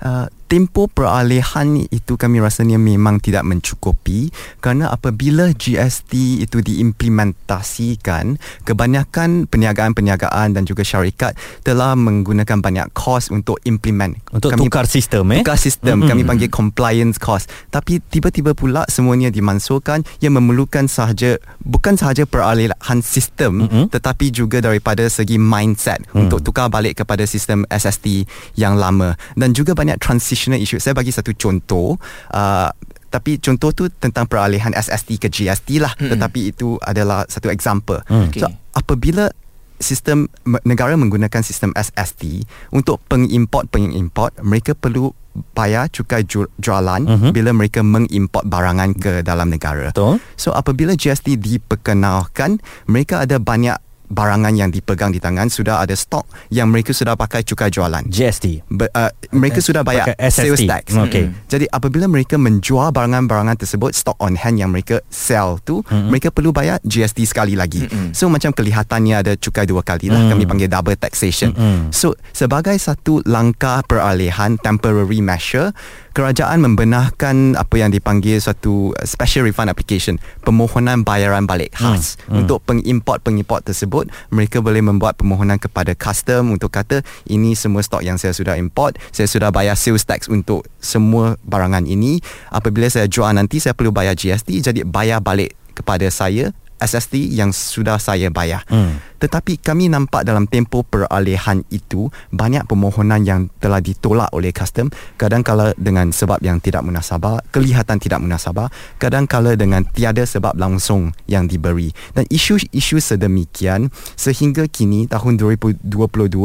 Uh, 0.02 0.26
tempoh 0.52 0.84
peralihan 0.84 1.80
itu 1.88 2.20
kami 2.20 2.36
rasanya 2.36 2.76
memang 2.76 3.24
tidak 3.24 3.40
mencukupi 3.40 4.28
kerana 4.60 4.92
apabila 4.92 5.48
GST 5.56 6.44
itu 6.44 6.60
diimplementasikan 6.60 8.36
kebanyakan 8.68 9.48
perniagaan-perniagaan 9.48 10.52
dan 10.52 10.68
juga 10.68 10.84
syarikat 10.84 11.32
telah 11.64 11.96
menggunakan 11.96 12.60
banyak 12.60 12.92
kos 12.92 13.32
untuk 13.32 13.64
implement 13.64 14.12
Untuk 14.28 14.52
tukar 14.60 14.84
sistem 14.84 15.32
eh. 15.32 15.40
tukar 15.40 15.56
sistem 15.56 16.04
Mm-mm. 16.04 16.10
kami 16.12 16.22
panggil 16.28 16.52
compliance 16.52 17.16
cost 17.16 17.48
tapi 17.72 18.04
tiba-tiba 18.04 18.52
pula 18.52 18.84
semuanya 18.92 19.32
dimansurkan 19.32 20.04
yang 20.20 20.36
memerlukan 20.36 20.84
sahaja 20.84 21.40
bukan 21.64 21.96
sahaja 21.96 22.28
peralihan 22.28 23.00
sistem 23.00 23.64
Mm-mm. 23.64 23.88
tetapi 23.88 24.28
juga 24.28 24.60
daripada 24.60 25.08
segi 25.08 25.40
mindset 25.40 26.04
Mm. 26.12 26.28
untuk 26.28 26.44
tukar 26.44 26.68
balik 26.68 27.00
kepada 27.00 27.24
sistem 27.24 27.64
SST 27.72 28.28
yang 28.60 28.76
lama 28.76 29.16
dan 29.32 29.56
juga 29.56 29.72
banyak 29.72 29.96
transitional 30.42 30.58
issue 30.58 30.82
saya 30.82 30.92
bagi 30.92 31.14
satu 31.14 31.30
contoh 31.32 31.94
uh, 32.34 32.68
tapi 33.06 33.38
contoh 33.38 33.70
tu 33.70 33.86
tentang 33.92 34.26
peralihan 34.26 34.72
SST 34.72 35.20
ke 35.20 35.28
GST 35.28 35.78
lah 35.78 35.94
Mm-mm. 35.94 36.10
tetapi 36.10 36.50
itu 36.50 36.74
adalah 36.82 37.22
satu 37.26 37.46
example 37.46 38.02
Mm. 38.02 38.28
Okey. 38.28 38.40
so 38.42 38.50
apabila 38.72 39.30
sistem 39.78 40.26
negara 40.62 40.94
menggunakan 40.94 41.42
sistem 41.42 41.70
SST 41.74 42.42
untuk 42.70 42.98
pengimport 43.04 43.68
pengimport 43.68 44.34
mereka 44.40 44.72
perlu 44.72 45.10
bayar 45.52 45.88
cukai 45.88 46.22
ju- 46.22 46.50
jualan 46.56 47.02
uh-huh. 47.02 47.30
bila 47.30 47.50
mereka 47.50 47.80
mengimport 47.80 48.44
barangan 48.44 48.92
ke 48.92 49.24
dalam 49.24 49.48
negara. 49.48 49.88
Betul. 49.90 50.20
So 50.36 50.52
apabila 50.52 50.92
GST 50.92 51.34
diperkenalkan, 51.34 52.60
mereka 52.84 53.24
ada 53.24 53.40
banyak 53.40 53.74
barangan 54.12 54.52
yang 54.52 54.68
dipegang 54.68 55.08
di 55.08 55.18
tangan 55.18 55.48
sudah 55.48 55.80
ada 55.80 55.96
stok 55.96 56.28
yang 56.52 56.68
mereka 56.68 56.92
sudah 56.92 57.16
pakai 57.16 57.40
cukai 57.42 57.72
jualan. 57.72 58.04
GST. 58.04 58.68
Be, 58.68 58.92
uh, 58.92 59.08
mereka 59.32 59.64
sudah 59.64 59.80
bayar 59.80 60.12
SST. 60.20 60.36
sales 60.44 60.62
tax. 60.68 60.84
Okey. 60.92 61.32
Mm. 61.32 61.48
Jadi 61.48 61.66
apabila 61.72 62.06
mereka 62.06 62.36
menjual 62.36 62.92
barangan-barangan 62.92 63.56
tersebut 63.56 63.96
stock 63.96 64.20
on 64.20 64.36
hand 64.36 64.60
yang 64.60 64.68
mereka 64.68 65.00
sell 65.08 65.56
tu, 65.64 65.80
mm-hmm. 65.80 66.08
mereka 66.12 66.28
perlu 66.28 66.52
bayar 66.52 66.76
GST 66.84 67.24
sekali 67.24 67.56
lagi. 67.56 67.88
Mm-hmm. 67.88 68.12
So 68.12 68.28
macam 68.28 68.52
kelihatannya 68.52 69.14
ada 69.16 69.32
cukai 69.40 69.64
dua 69.64 69.80
kali 69.80 70.12
lah. 70.12 70.28
Mm. 70.28 70.30
Kami 70.36 70.42
panggil 70.44 70.68
double 70.68 70.98
taxation. 71.00 71.56
Mm-hmm. 71.56 71.88
So 71.96 72.12
sebagai 72.36 72.76
satu 72.76 73.24
langkah 73.24 73.80
peralihan 73.88 74.60
temporary 74.60 75.24
measure, 75.24 75.72
kerajaan 76.12 76.60
membenarkan 76.60 77.56
apa 77.56 77.74
yang 77.80 77.90
dipanggil 77.94 78.36
satu 78.38 78.92
uh, 78.92 79.06
special 79.08 79.48
refund 79.48 79.72
application, 79.72 80.20
permohonan 80.44 81.02
bayaran 81.06 81.48
balik 81.48 81.72
khas 81.76 82.20
mm. 82.28 82.32
Mm. 82.32 82.38
untuk 82.44 82.58
pengimport-pengimport 82.68 83.64
tersebut, 83.64 84.01
mereka 84.32 84.62
boleh 84.64 84.80
membuat 84.80 85.18
permohonan 85.18 85.60
kepada 85.60 85.92
custom 85.92 86.54
untuk 86.54 86.72
kata 86.72 87.04
ini 87.28 87.52
semua 87.52 87.84
stok 87.84 88.06
yang 88.06 88.16
saya 88.16 88.32
sudah 88.32 88.56
import, 88.56 88.96
saya 89.10 89.28
sudah 89.28 89.52
bayar 89.52 89.76
sales 89.76 90.06
tax 90.06 90.30
untuk 90.30 90.64
semua 90.80 91.36
barangan 91.44 91.84
ini. 91.84 92.22
Apabila 92.48 92.88
saya 92.88 93.10
jual 93.10 93.30
nanti 93.34 93.60
saya 93.60 93.76
perlu 93.76 93.92
bayar 93.92 94.16
GST, 94.16 94.48
jadi 94.62 94.80
bayar 94.86 95.20
balik 95.20 95.58
kepada 95.72 96.06
saya 96.12 96.54
SST 96.82 97.30
yang 97.30 97.54
sudah 97.54 97.96
saya 98.02 98.28
bayar. 98.28 98.66
Hmm. 98.66 98.98
Tetapi 99.22 99.62
kami 99.62 99.86
nampak 99.86 100.26
dalam 100.26 100.50
tempoh 100.50 100.82
peralihan 100.82 101.62
itu 101.70 102.10
banyak 102.34 102.66
permohonan 102.66 103.22
yang 103.22 103.40
telah 103.62 103.78
ditolak 103.78 104.26
oleh 104.34 104.50
custom 104.50 104.90
kadang-kala 105.14 105.78
dengan 105.78 106.10
sebab 106.10 106.42
yang 106.42 106.58
tidak 106.58 106.82
munasabah, 106.82 107.38
kelihatan 107.54 108.02
tidak 108.02 108.18
munasabah, 108.18 108.66
kadang-kala 108.98 109.54
dengan 109.54 109.86
tiada 109.86 110.26
sebab 110.26 110.58
langsung 110.58 111.14
yang 111.30 111.46
diberi. 111.46 111.94
Dan 112.18 112.26
isu-isu 112.26 112.98
sedemikian 112.98 113.94
sehingga 114.18 114.66
kini 114.66 115.06
tahun 115.06 115.38
2022 115.38 115.86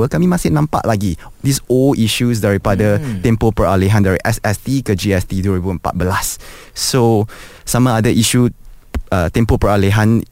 kami 0.05 0.25
masih 0.29 0.53
nampak 0.53 0.85
lagi 0.85 1.17
these 1.41 1.57
old 1.65 1.97
issues 1.97 2.45
daripada 2.45 3.01
hmm. 3.01 3.25
tempoh 3.25 3.49
peralihan 3.49 4.05
dari 4.05 4.21
SST 4.21 4.85
ke 4.85 4.93
GST 4.93 5.41
2014. 5.41 5.81
So 6.77 7.25
sama 7.65 7.97
ada 7.97 8.13
isu 8.13 8.53
uh, 9.11 9.27
tempoh 9.31 9.59
peralihan 9.59 10.23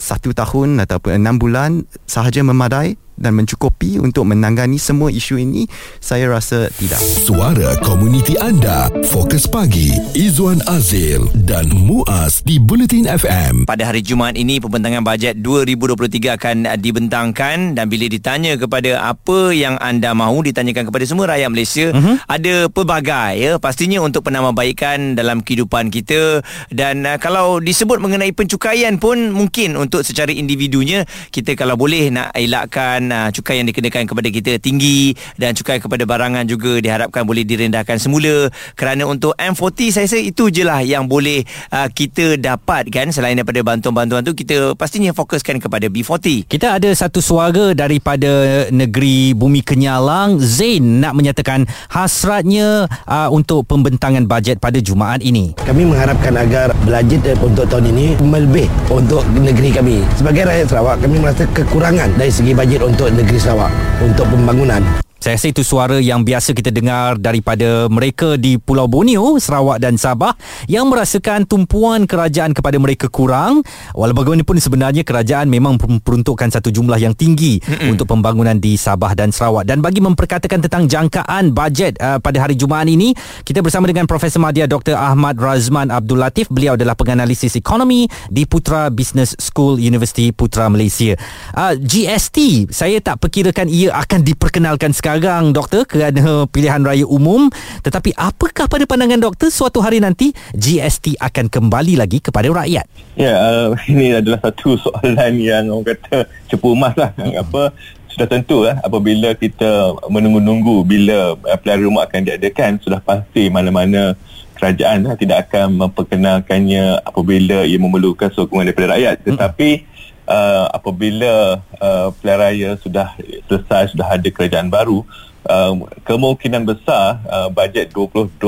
satu 0.00 0.32
tahun 0.32 0.80
ataupun 0.80 1.20
enam 1.20 1.36
bulan 1.36 1.84
sahaja 2.08 2.40
memadai 2.40 2.96
dan 3.20 3.36
mencukupi 3.36 4.00
untuk 4.00 4.24
menangani 4.24 4.80
semua 4.80 5.12
isu 5.12 5.36
ini 5.36 5.68
saya 6.00 6.32
rasa 6.32 6.72
tidak. 6.80 6.98
Suara 6.98 7.76
komuniti 7.84 8.34
anda. 8.40 8.88
Fokus 9.12 9.44
Pagi 9.44 9.92
Izwan 10.16 10.64
Azil 10.64 11.28
dan 11.44 11.68
Muaz 11.68 12.40
di 12.40 12.56
Bulletin 12.56 13.04
FM 13.04 13.68
Pada 13.68 13.84
hari 13.84 14.00
Jumaat 14.00 14.40
ini 14.40 14.56
pembentangan 14.56 15.04
bajet 15.04 15.36
2023 15.44 16.40
akan 16.40 16.56
dibentangkan. 16.80 17.76
Dan 17.76 17.92
bila 17.92 18.08
ditanya 18.08 18.56
kepada 18.56 19.04
apa 19.04 19.52
yang 19.52 19.76
anda 19.84 20.16
mahu 20.16 20.48
ditanyakan 20.48 20.88
kepada 20.88 21.04
semua 21.04 21.36
rakyat 21.36 21.50
Malaysia 21.52 21.92
uh-huh. 21.92 22.16
ada 22.24 22.72
pelbagai 22.72 23.30
ya. 23.36 23.52
Pastinya 23.60 24.00
untuk 24.00 24.24
penambahbaikan 24.24 25.12
dalam 25.12 25.44
kehidupan 25.44 25.92
kita. 25.92 26.40
Dan 26.72 27.04
uh, 27.04 27.20
kalau 27.20 27.60
disebut 27.60 28.00
mengenai 28.00 28.32
pencukaian 28.32 28.96
pun 28.96 29.34
mungkin 29.34 29.76
untuk 29.76 30.00
secara 30.00 30.32
individunya 30.32 31.04
kita 31.28 31.52
kalau 31.52 31.76
boleh 31.76 32.08
nak 32.08 32.32
elakkan 32.32 33.09
uh, 33.10 33.28
cukai 33.34 33.58
yang 33.58 33.68
dikenakan 33.68 34.06
kepada 34.06 34.28
kita 34.30 34.52
tinggi 34.62 35.14
dan 35.34 35.56
cukai 35.58 35.82
kepada 35.82 36.06
barangan 36.06 36.46
juga 36.46 36.78
diharapkan 36.78 37.26
boleh 37.26 37.42
direndahkan 37.42 37.98
semula 37.98 38.48
kerana 38.78 39.04
untuk 39.10 39.34
M40 39.36 39.90
saya 39.90 40.06
rasa 40.10 40.18
itu 40.18 40.50
je 40.50 40.66
lah 40.66 40.82
yang 40.82 41.06
boleh 41.06 41.46
uh, 41.70 41.86
kita 41.86 42.34
dapatkan 42.34 43.14
selain 43.14 43.38
daripada 43.38 43.62
bantuan-bantuan 43.62 44.26
tu 44.26 44.34
kita 44.34 44.74
pastinya 44.74 45.14
fokuskan 45.14 45.62
kepada 45.62 45.86
B40 45.86 46.50
Kita 46.50 46.76
ada 46.76 46.90
satu 46.90 47.22
suara 47.22 47.72
daripada 47.72 48.66
negeri 48.74 49.32
Bumi 49.38 49.62
Kenyalang 49.62 50.42
Zain 50.42 50.98
nak 50.98 51.14
menyatakan 51.14 51.64
hasratnya 51.88 52.90
uh, 53.06 53.30
untuk 53.30 53.70
pembentangan 53.70 54.26
bajet 54.26 54.58
pada 54.58 54.82
Jumaat 54.82 55.22
ini. 55.24 55.54
Kami 55.62 55.86
mengharapkan 55.86 56.34
agar 56.36 56.74
bajet 56.84 57.22
eh, 57.24 57.38
untuk 57.38 57.70
tahun 57.70 57.94
ini 57.94 58.18
melebih 58.20 58.66
untuk 58.90 59.22
negeri 59.38 59.70
kami. 59.70 59.96
Sebagai 60.18 60.44
rakyat 60.50 60.66
Sarawak, 60.68 60.98
kami 61.00 61.22
merasa 61.22 61.46
kekurangan 61.54 62.10
dari 62.18 62.34
segi 62.34 62.52
bajet 62.52 62.82
untuk 62.84 62.99
negeri 63.08 63.40
Sarawak 63.40 63.72
untuk 64.04 64.28
pembangunan. 64.28 64.84
Saya 65.20 65.36
rasa 65.36 65.52
itu 65.52 65.60
suara 65.60 66.00
yang 66.00 66.24
biasa 66.24 66.56
kita 66.56 66.72
dengar 66.72 67.20
daripada 67.20 67.92
mereka 67.92 68.40
di 68.40 68.56
Pulau 68.56 68.88
Borneo, 68.88 69.36
Sarawak 69.36 69.76
dan 69.76 70.00
Sabah 70.00 70.32
yang 70.64 70.88
merasakan 70.88 71.44
tumpuan 71.44 72.08
kerajaan 72.08 72.56
kepada 72.56 72.80
mereka 72.80 73.12
kurang. 73.12 73.60
Walau 73.92 74.16
bagaimanapun 74.16 74.56
sebenarnya 74.56 75.04
kerajaan 75.04 75.52
memang 75.52 75.76
memperuntukkan 75.76 76.48
satu 76.48 76.72
jumlah 76.72 76.96
yang 76.96 77.12
tinggi 77.12 77.60
Mm-mm. 77.60 77.92
untuk 77.92 78.08
pembangunan 78.08 78.56
di 78.56 78.80
Sabah 78.80 79.12
dan 79.12 79.28
Sarawak. 79.28 79.68
Dan 79.68 79.84
bagi 79.84 80.00
memperkatakan 80.00 80.64
tentang 80.64 80.88
jangkaan 80.88 81.52
bajet 81.52 82.00
uh, 82.00 82.16
pada 82.16 82.40
hari 82.40 82.56
Jumaat 82.56 82.88
ini, 82.88 83.12
kita 83.44 83.60
bersama 83.60 83.92
dengan 83.92 84.08
Profesor 84.08 84.40
Madya 84.40 84.64
Dr. 84.64 84.96
Ahmad 84.96 85.36
Razman 85.36 85.92
Abdul 85.92 86.16
Latif. 86.16 86.48
Beliau 86.48 86.80
adalah 86.80 86.96
penganalisis 86.96 87.60
ekonomi 87.60 88.08
di 88.32 88.48
Putra 88.48 88.88
Business 88.88 89.36
School 89.36 89.76
University 89.84 90.32
Putra 90.32 90.72
Malaysia. 90.72 91.12
Uh, 91.52 91.76
GST, 91.76 92.72
saya 92.72 93.04
tak 93.04 93.20
perkirakan 93.20 93.68
ia 93.68 93.92
akan 93.92 94.24
diperkenalkan 94.24 94.96
sekarang 94.96 95.09
sekarang 95.18 95.50
doktor 95.50 95.82
kerana 95.88 96.46
pilihan 96.46 96.78
raya 96.86 97.02
umum 97.02 97.50
tetapi 97.82 98.14
apakah 98.14 98.70
pada 98.70 98.84
pandangan 98.86 99.18
doktor 99.18 99.50
suatu 99.50 99.82
hari 99.82 99.98
nanti 99.98 100.30
GST 100.54 101.18
akan 101.18 101.50
kembali 101.50 101.98
lagi 101.98 102.22
kepada 102.22 102.46
rakyat 102.46 102.86
ya 103.18 103.34
uh, 103.34 103.74
ini 103.90 104.14
adalah 104.22 104.38
satu 104.38 104.78
soalan 104.78 105.34
yang 105.42 105.66
orang 105.74 105.98
kata 105.98 106.30
cepu 106.46 106.78
emas 106.78 106.94
lah 106.94 107.10
hmm. 107.18 107.42
apa 107.42 107.74
sudah 108.10 108.26
tentu 108.30 108.62
lah 108.62 108.78
apabila 108.86 109.34
kita 109.34 109.98
menunggu-nunggu 110.06 110.86
bila 110.86 111.34
uh, 111.34 111.58
pilihan 111.58 111.82
rumah 111.82 112.06
akan 112.06 112.20
diadakan 112.22 112.78
sudah 112.78 113.02
pasti 113.02 113.50
mana-mana 113.50 114.14
kerajaan 114.60 115.08
lah, 115.08 115.16
tidak 115.16 115.48
akan 115.48 115.88
memperkenalkannya 115.88 117.00
apabila 117.02 117.64
ia 117.64 117.80
memerlukan 117.80 118.28
sokongan 118.30 118.70
daripada 118.70 118.94
rakyat 118.94 119.16
hmm. 119.18 119.26
tetapi 119.34 119.68
hmm 119.82 119.89
uh, 120.30 120.70
apabila 120.70 121.58
uh, 121.82 122.14
pilihan 122.22 122.38
raya 122.38 122.70
sudah 122.78 123.18
selesai 123.50 123.92
sudah 123.92 124.06
ada 124.14 124.28
kerajaan 124.30 124.70
baru 124.70 125.02
uh, 125.50 125.74
kemungkinan 126.06 126.62
besar 126.62 127.18
uh, 127.26 127.50
bajet 127.50 127.90
2024 127.90 128.38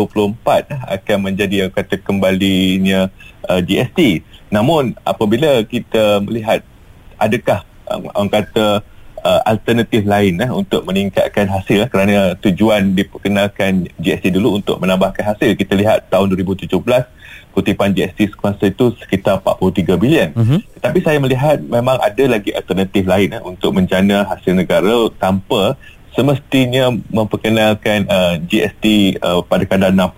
akan 0.71 1.19
menjadi 1.19 1.67
yang 1.67 1.73
kata 1.75 1.99
kembalinya 1.99 3.11
uh, 3.51 3.59
GST 3.59 4.23
namun 4.55 4.95
apabila 5.03 5.67
kita 5.67 6.23
melihat 6.23 6.63
adakah 7.19 7.67
um, 7.91 8.07
orang 8.15 8.31
kata 8.31 8.67
uh, 9.23 9.41
alternatif 9.47 10.03
lain 10.05 10.43
eh, 10.43 10.51
untuk 10.51 10.83
meningkatkan 10.85 11.47
hasil 11.47 11.87
eh, 11.87 11.89
kerana 11.89 12.35
tujuan 12.43 12.93
diperkenalkan 12.93 13.89
GST 13.97 14.35
dulu 14.35 14.59
untuk 14.59 14.77
menambahkan 14.83 15.35
hasil 15.35 15.55
kita 15.55 15.79
lihat 15.79 16.11
tahun 16.11 16.35
2017 16.35 16.69
kutipan 17.53 17.93
GST 17.93 18.33
semasa 18.33 18.65
itu 18.67 18.97
sekitar 18.97 19.45
43 19.45 20.01
bilion. 20.01 20.29
Uh-huh. 20.33 20.59
Tapi 20.81 20.99
saya 21.05 21.21
melihat 21.21 21.61
memang 21.61 22.01
ada 22.01 22.25
lagi 22.27 22.51
alternatif 22.51 23.05
lain 23.05 23.37
eh, 23.37 23.43
untuk 23.45 23.77
menjana 23.77 24.25
hasil 24.27 24.57
negara 24.57 25.13
tanpa 25.21 25.77
semestinya 26.13 26.93
memperkenalkan 27.09 28.05
uh, 28.09 28.37
GST 28.37 29.17
uh, 29.21 29.41
pada 29.45 29.65
kadar 29.65 29.93
6%. 29.93 30.13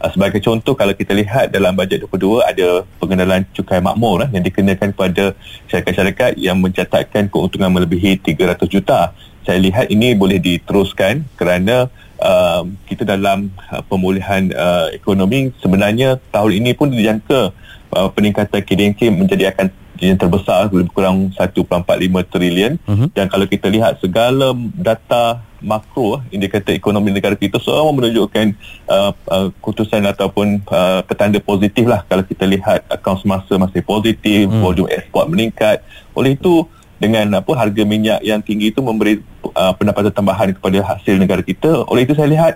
Uh, 0.00 0.10
sebagai 0.16 0.40
contoh 0.40 0.72
kalau 0.72 0.96
kita 0.96 1.12
lihat 1.12 1.52
dalam 1.52 1.76
bajet 1.76 2.00
22 2.08 2.40
ada 2.40 2.88
pengenalan 2.96 3.44
cukai 3.52 3.84
makmur 3.84 4.24
uh, 4.24 4.28
yang 4.32 4.40
dikenakan 4.40 4.96
kepada 4.96 5.36
syarikat-syarikat 5.68 6.40
yang 6.40 6.56
mencatatkan 6.56 7.28
keuntungan 7.28 7.68
melebihi 7.68 8.16
300 8.20 8.64
juta. 8.68 9.12
Saya 9.44 9.60
lihat 9.60 9.88
ini 9.92 10.16
boleh 10.16 10.40
diteruskan 10.40 11.24
kerana 11.36 11.88
uh, 12.20 12.62
kita 12.86 13.02
dalam 13.08 13.50
uh, 13.72 13.82
pemulihan 13.84 14.52
uh, 14.54 14.92
ekonomi 14.92 15.50
sebenarnya 15.58 16.20
tahun 16.30 16.62
ini 16.62 16.70
pun 16.76 16.92
dijangka 16.92 17.50
uh, 17.96 18.08
peningkatan 18.12 18.60
KDNK 18.62 19.10
menjadi 19.10 19.52
akan 19.56 19.72
yang 20.00 20.16
terbesar 20.16 20.72
lebih 20.72 20.88
kurang 20.96 21.28
1.45 21.36 22.32
trilion 22.32 22.80
uh-huh. 22.88 23.12
dan 23.12 23.28
kalau 23.28 23.44
kita 23.44 23.68
lihat 23.68 24.00
segala 24.00 24.56
data 24.72 25.44
makro 25.60 26.24
indikator 26.32 26.72
ekonomi 26.72 27.12
negara 27.12 27.36
kita 27.36 27.60
semua 27.60 27.92
menunjukkan 27.92 28.56
uh, 28.88 29.12
uh, 29.28 29.48
keputusan 29.60 30.00
ataupun 30.08 30.64
uh, 30.72 31.04
petanda 31.04 31.36
positif 31.36 31.84
lah 31.84 32.00
kalau 32.08 32.24
kita 32.24 32.48
lihat 32.48 32.80
akaun 32.88 33.20
semasa 33.20 33.52
masih 33.60 33.84
positif 33.84 34.48
uh-huh. 34.48 34.64
volume 34.64 34.88
ekspor 34.88 35.28
meningkat 35.28 35.84
oleh 36.16 36.32
itu 36.32 36.64
dengan 37.00 37.40
apa 37.40 37.52
harga 37.56 37.82
minyak 37.82 38.20
yang 38.20 38.44
tinggi 38.44 38.70
itu 38.70 38.84
memberi 38.84 39.24
uh, 39.56 39.72
pendapatan 39.74 40.12
tambahan 40.12 40.52
kepada 40.52 40.84
hasil 40.84 41.16
negara 41.16 41.40
kita. 41.40 41.88
Oleh 41.88 42.04
itu 42.04 42.12
saya 42.12 42.28
lihat 42.28 42.54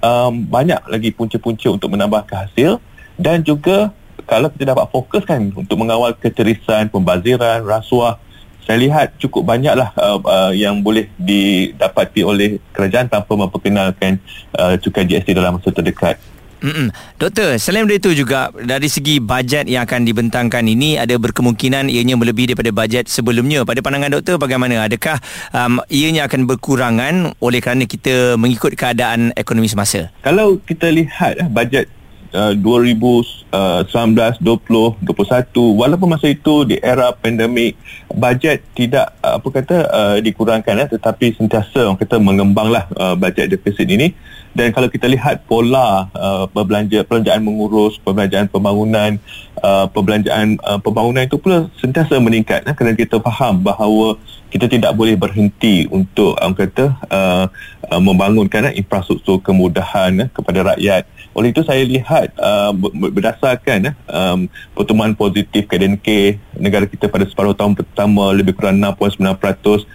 um, 0.00 0.48
banyak 0.48 0.80
lagi 0.88 1.12
punca-punca 1.12 1.68
untuk 1.68 1.92
menambahkan 1.92 2.48
hasil 2.48 2.80
dan 3.20 3.44
juga 3.44 3.92
kalau 4.24 4.48
kita 4.48 4.72
dapat 4.72 4.88
fokuskan 4.88 5.52
untuk 5.52 5.76
mengawal 5.76 6.16
keterisan, 6.16 6.88
pembaziran, 6.88 7.60
rasuah 7.62 8.16
saya 8.62 8.78
lihat 8.78 9.18
cukup 9.18 9.42
banyaklah 9.42 9.90
uh, 9.98 10.18
uh, 10.22 10.52
yang 10.54 10.78
boleh 10.80 11.10
didapati 11.18 12.22
oleh 12.22 12.62
kerajaan 12.70 13.10
tanpa 13.10 13.34
memperkenalkan 13.34 14.22
uh, 14.54 14.78
cukai 14.78 15.02
GST 15.02 15.34
dalam 15.34 15.58
masa 15.58 15.74
terdekat. 15.74 16.16
Mm-mm. 16.62 16.94
Doktor, 17.18 17.58
selain 17.58 17.90
dari 17.90 17.98
itu 17.98 18.14
juga 18.14 18.54
dari 18.54 18.86
segi 18.86 19.18
bajet 19.18 19.66
yang 19.66 19.82
akan 19.82 20.06
dibentangkan 20.06 20.62
ini 20.62 20.94
ada 20.94 21.18
berkemungkinan 21.18 21.90
ianya 21.90 22.14
melebihi 22.14 22.54
daripada 22.54 22.70
bajet 22.70 23.10
sebelumnya. 23.10 23.66
Pada 23.66 23.82
pandangan 23.82 24.14
doktor 24.14 24.38
bagaimana? 24.38 24.86
Adakah 24.86 25.18
um, 25.50 25.82
ianya 25.90 26.30
akan 26.30 26.46
berkurangan 26.46 27.34
oleh 27.42 27.58
kerana 27.58 27.82
kita 27.82 28.38
mengikut 28.38 28.78
keadaan 28.78 29.34
ekonomi 29.34 29.66
semasa? 29.66 30.14
Kalau 30.22 30.62
kita 30.62 30.86
lihat 30.94 31.42
eh, 31.42 31.48
bajet 31.50 31.90
uh, 32.30 32.54
2019, 32.54 33.50
20, 33.50 35.02
21 35.02 35.82
walaupun 35.82 36.08
masa 36.14 36.26
itu 36.30 36.62
di 36.62 36.78
era 36.80 37.12
pandemik 37.12 37.76
bajet 38.12 38.64
tidak 38.72 39.12
apa 39.20 39.48
kata 39.50 39.76
uh, 39.88 40.16
dikurangkan 40.22 40.86
eh, 40.86 40.88
tetapi 40.94 41.36
sentiasa 41.36 41.90
orang 41.90 42.00
kata 42.00 42.16
mengembanglah 42.18 42.88
uh, 42.96 43.14
bajet 43.18 43.52
defisit 43.52 43.86
ini 43.88 44.16
dan 44.52 44.68
kalau 44.72 44.88
kita 44.92 45.08
lihat 45.08 45.48
pola 45.48 46.08
uh, 46.12 46.44
berbelanja 46.52 47.04
perbelanjaan 47.08 47.40
mengurus 47.40 47.96
perbelanjaan 48.00 48.48
pembangunan 48.52 49.16
uh, 49.64 49.88
perbelanjaan 49.88 50.60
uh, 50.60 50.76
pembangunan 50.80 51.24
itu 51.24 51.40
pula 51.40 51.72
sentiasa 51.80 52.20
meningkat 52.20 52.64
eh, 52.68 52.74
kerana 52.76 52.92
kita 52.92 53.16
faham 53.20 53.64
bahawa 53.64 54.20
kita 54.52 54.68
tidak 54.68 54.92
boleh 54.92 55.16
berhenti 55.16 55.88
untuk 55.88 56.36
um, 56.36 56.52
kata 56.52 56.92
uh, 57.08 57.48
uh, 57.88 58.00
membangunkan 58.04 58.68
uh, 58.68 58.74
infrastruktur 58.76 59.40
kemudahan 59.40 60.28
uh, 60.28 60.28
kepada 60.28 60.76
rakyat. 60.76 61.08
Oleh 61.32 61.56
itu 61.56 61.64
saya 61.64 61.80
lihat 61.88 62.36
uh, 62.36 62.68
berdasarkan 62.92 63.96
uh, 63.96 64.36
um, 64.36 64.52
pertumbuhan 64.76 65.16
positif 65.16 65.64
KDNK 65.64 66.36
negara 66.60 66.84
kita 66.84 67.08
pada 67.08 67.24
separuh 67.24 67.56
tahun 67.56 67.72
pertama 67.72 68.28
lebih 68.36 68.52
kurang 68.52 68.76
6.9% 68.76 69.88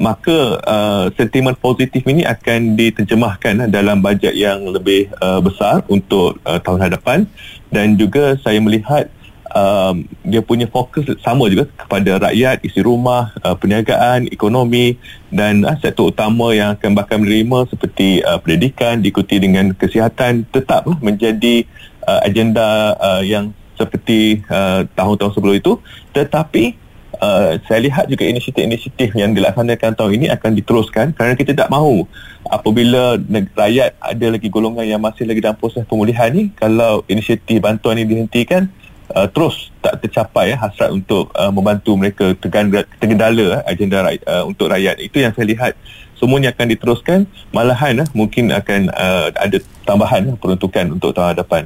maka 0.00 0.56
uh, 0.64 1.04
sentimen 1.12 1.52
positif 1.60 2.00
ini 2.08 2.24
akan 2.24 2.72
diterjemahkan 2.72 3.68
dalam 3.68 4.00
bajet 4.00 4.32
yang 4.32 4.64
lebih 4.64 5.12
uh, 5.20 5.44
besar 5.44 5.84
untuk 5.92 6.40
uh, 6.48 6.56
tahun 6.56 6.88
hadapan. 6.88 7.28
Dan 7.68 8.00
juga 8.00 8.34
saya 8.40 8.58
melihat 8.64 9.12
um, 9.52 10.08
dia 10.24 10.40
punya 10.40 10.64
fokus 10.64 11.04
sama 11.20 11.52
juga 11.52 11.68
kepada 11.76 12.16
rakyat, 12.16 12.64
isi 12.64 12.80
rumah, 12.80 13.36
uh, 13.44 13.52
perniagaan, 13.52 14.32
ekonomi 14.32 14.96
dan 15.28 15.68
uh, 15.68 15.76
sektor 15.78 16.08
utama 16.08 16.56
yang 16.56 16.80
akan 16.80 16.96
bakal 16.96 17.20
menerima 17.20 17.68
seperti 17.68 18.24
uh, 18.24 18.40
pendidikan 18.40 19.04
diikuti 19.04 19.36
dengan 19.36 19.76
kesihatan 19.76 20.48
tetap 20.48 20.88
uh, 20.88 20.96
menjadi 21.04 21.68
uh, 22.08 22.24
agenda 22.24 22.96
uh, 22.96 23.22
yang 23.22 23.52
seperti 23.76 24.44
uh, 24.48 24.88
tahun-tahun 24.96 25.32
sebelum 25.36 25.56
itu. 25.60 25.72
Tetapi 26.16 26.89
Uh, 27.20 27.60
saya 27.68 27.84
lihat 27.84 28.08
juga 28.08 28.24
inisiatif-inisiatif 28.24 29.12
yang 29.12 29.36
dilaksanakan 29.36 29.92
tahun 29.92 30.12
ini 30.16 30.26
akan 30.32 30.56
diteruskan 30.56 31.12
kerana 31.12 31.36
kita 31.36 31.52
tak 31.52 31.68
mahu 31.68 32.08
apabila 32.48 33.20
rakyat 33.52 33.92
ada 34.00 34.26
lagi 34.32 34.48
golongan 34.48 34.88
yang 34.88 35.04
masih 35.04 35.28
lagi 35.28 35.44
dalam 35.44 35.52
proses 35.52 35.84
pemulihan 35.84 36.32
ni 36.32 36.48
kalau 36.56 37.04
inisiatif 37.12 37.60
bantuan 37.60 38.00
ini 38.00 38.08
dihentikan 38.08 38.72
uh, 39.14 39.28
terus 39.28 39.68
tak 39.84 40.00
tercapai 40.00 40.54
ya, 40.54 40.56
hasrat 40.60 40.90
untuk 40.92 41.28
uh, 41.34 41.50
membantu 41.50 41.92
mereka 41.98 42.32
tergendala 42.40 43.60
agenda 43.66 44.06
rakyat, 44.06 44.24
uh, 44.24 44.44
untuk 44.46 44.70
rakyat. 44.70 44.96
Itu 45.00 45.20
yang 45.20 45.32
saya 45.34 45.46
lihat 45.48 45.72
semuanya 46.16 46.52
akan 46.54 46.66
diteruskan. 46.76 47.18
Malahan 47.50 48.04
uh, 48.04 48.08
mungkin 48.14 48.52
akan 48.54 48.92
uh, 48.92 49.28
ada 49.34 49.58
tambahan 49.84 50.30
uh, 50.30 50.36
peruntukan 50.38 50.94
untuk 50.94 51.16
tahun 51.16 51.36
hadapan 51.36 51.64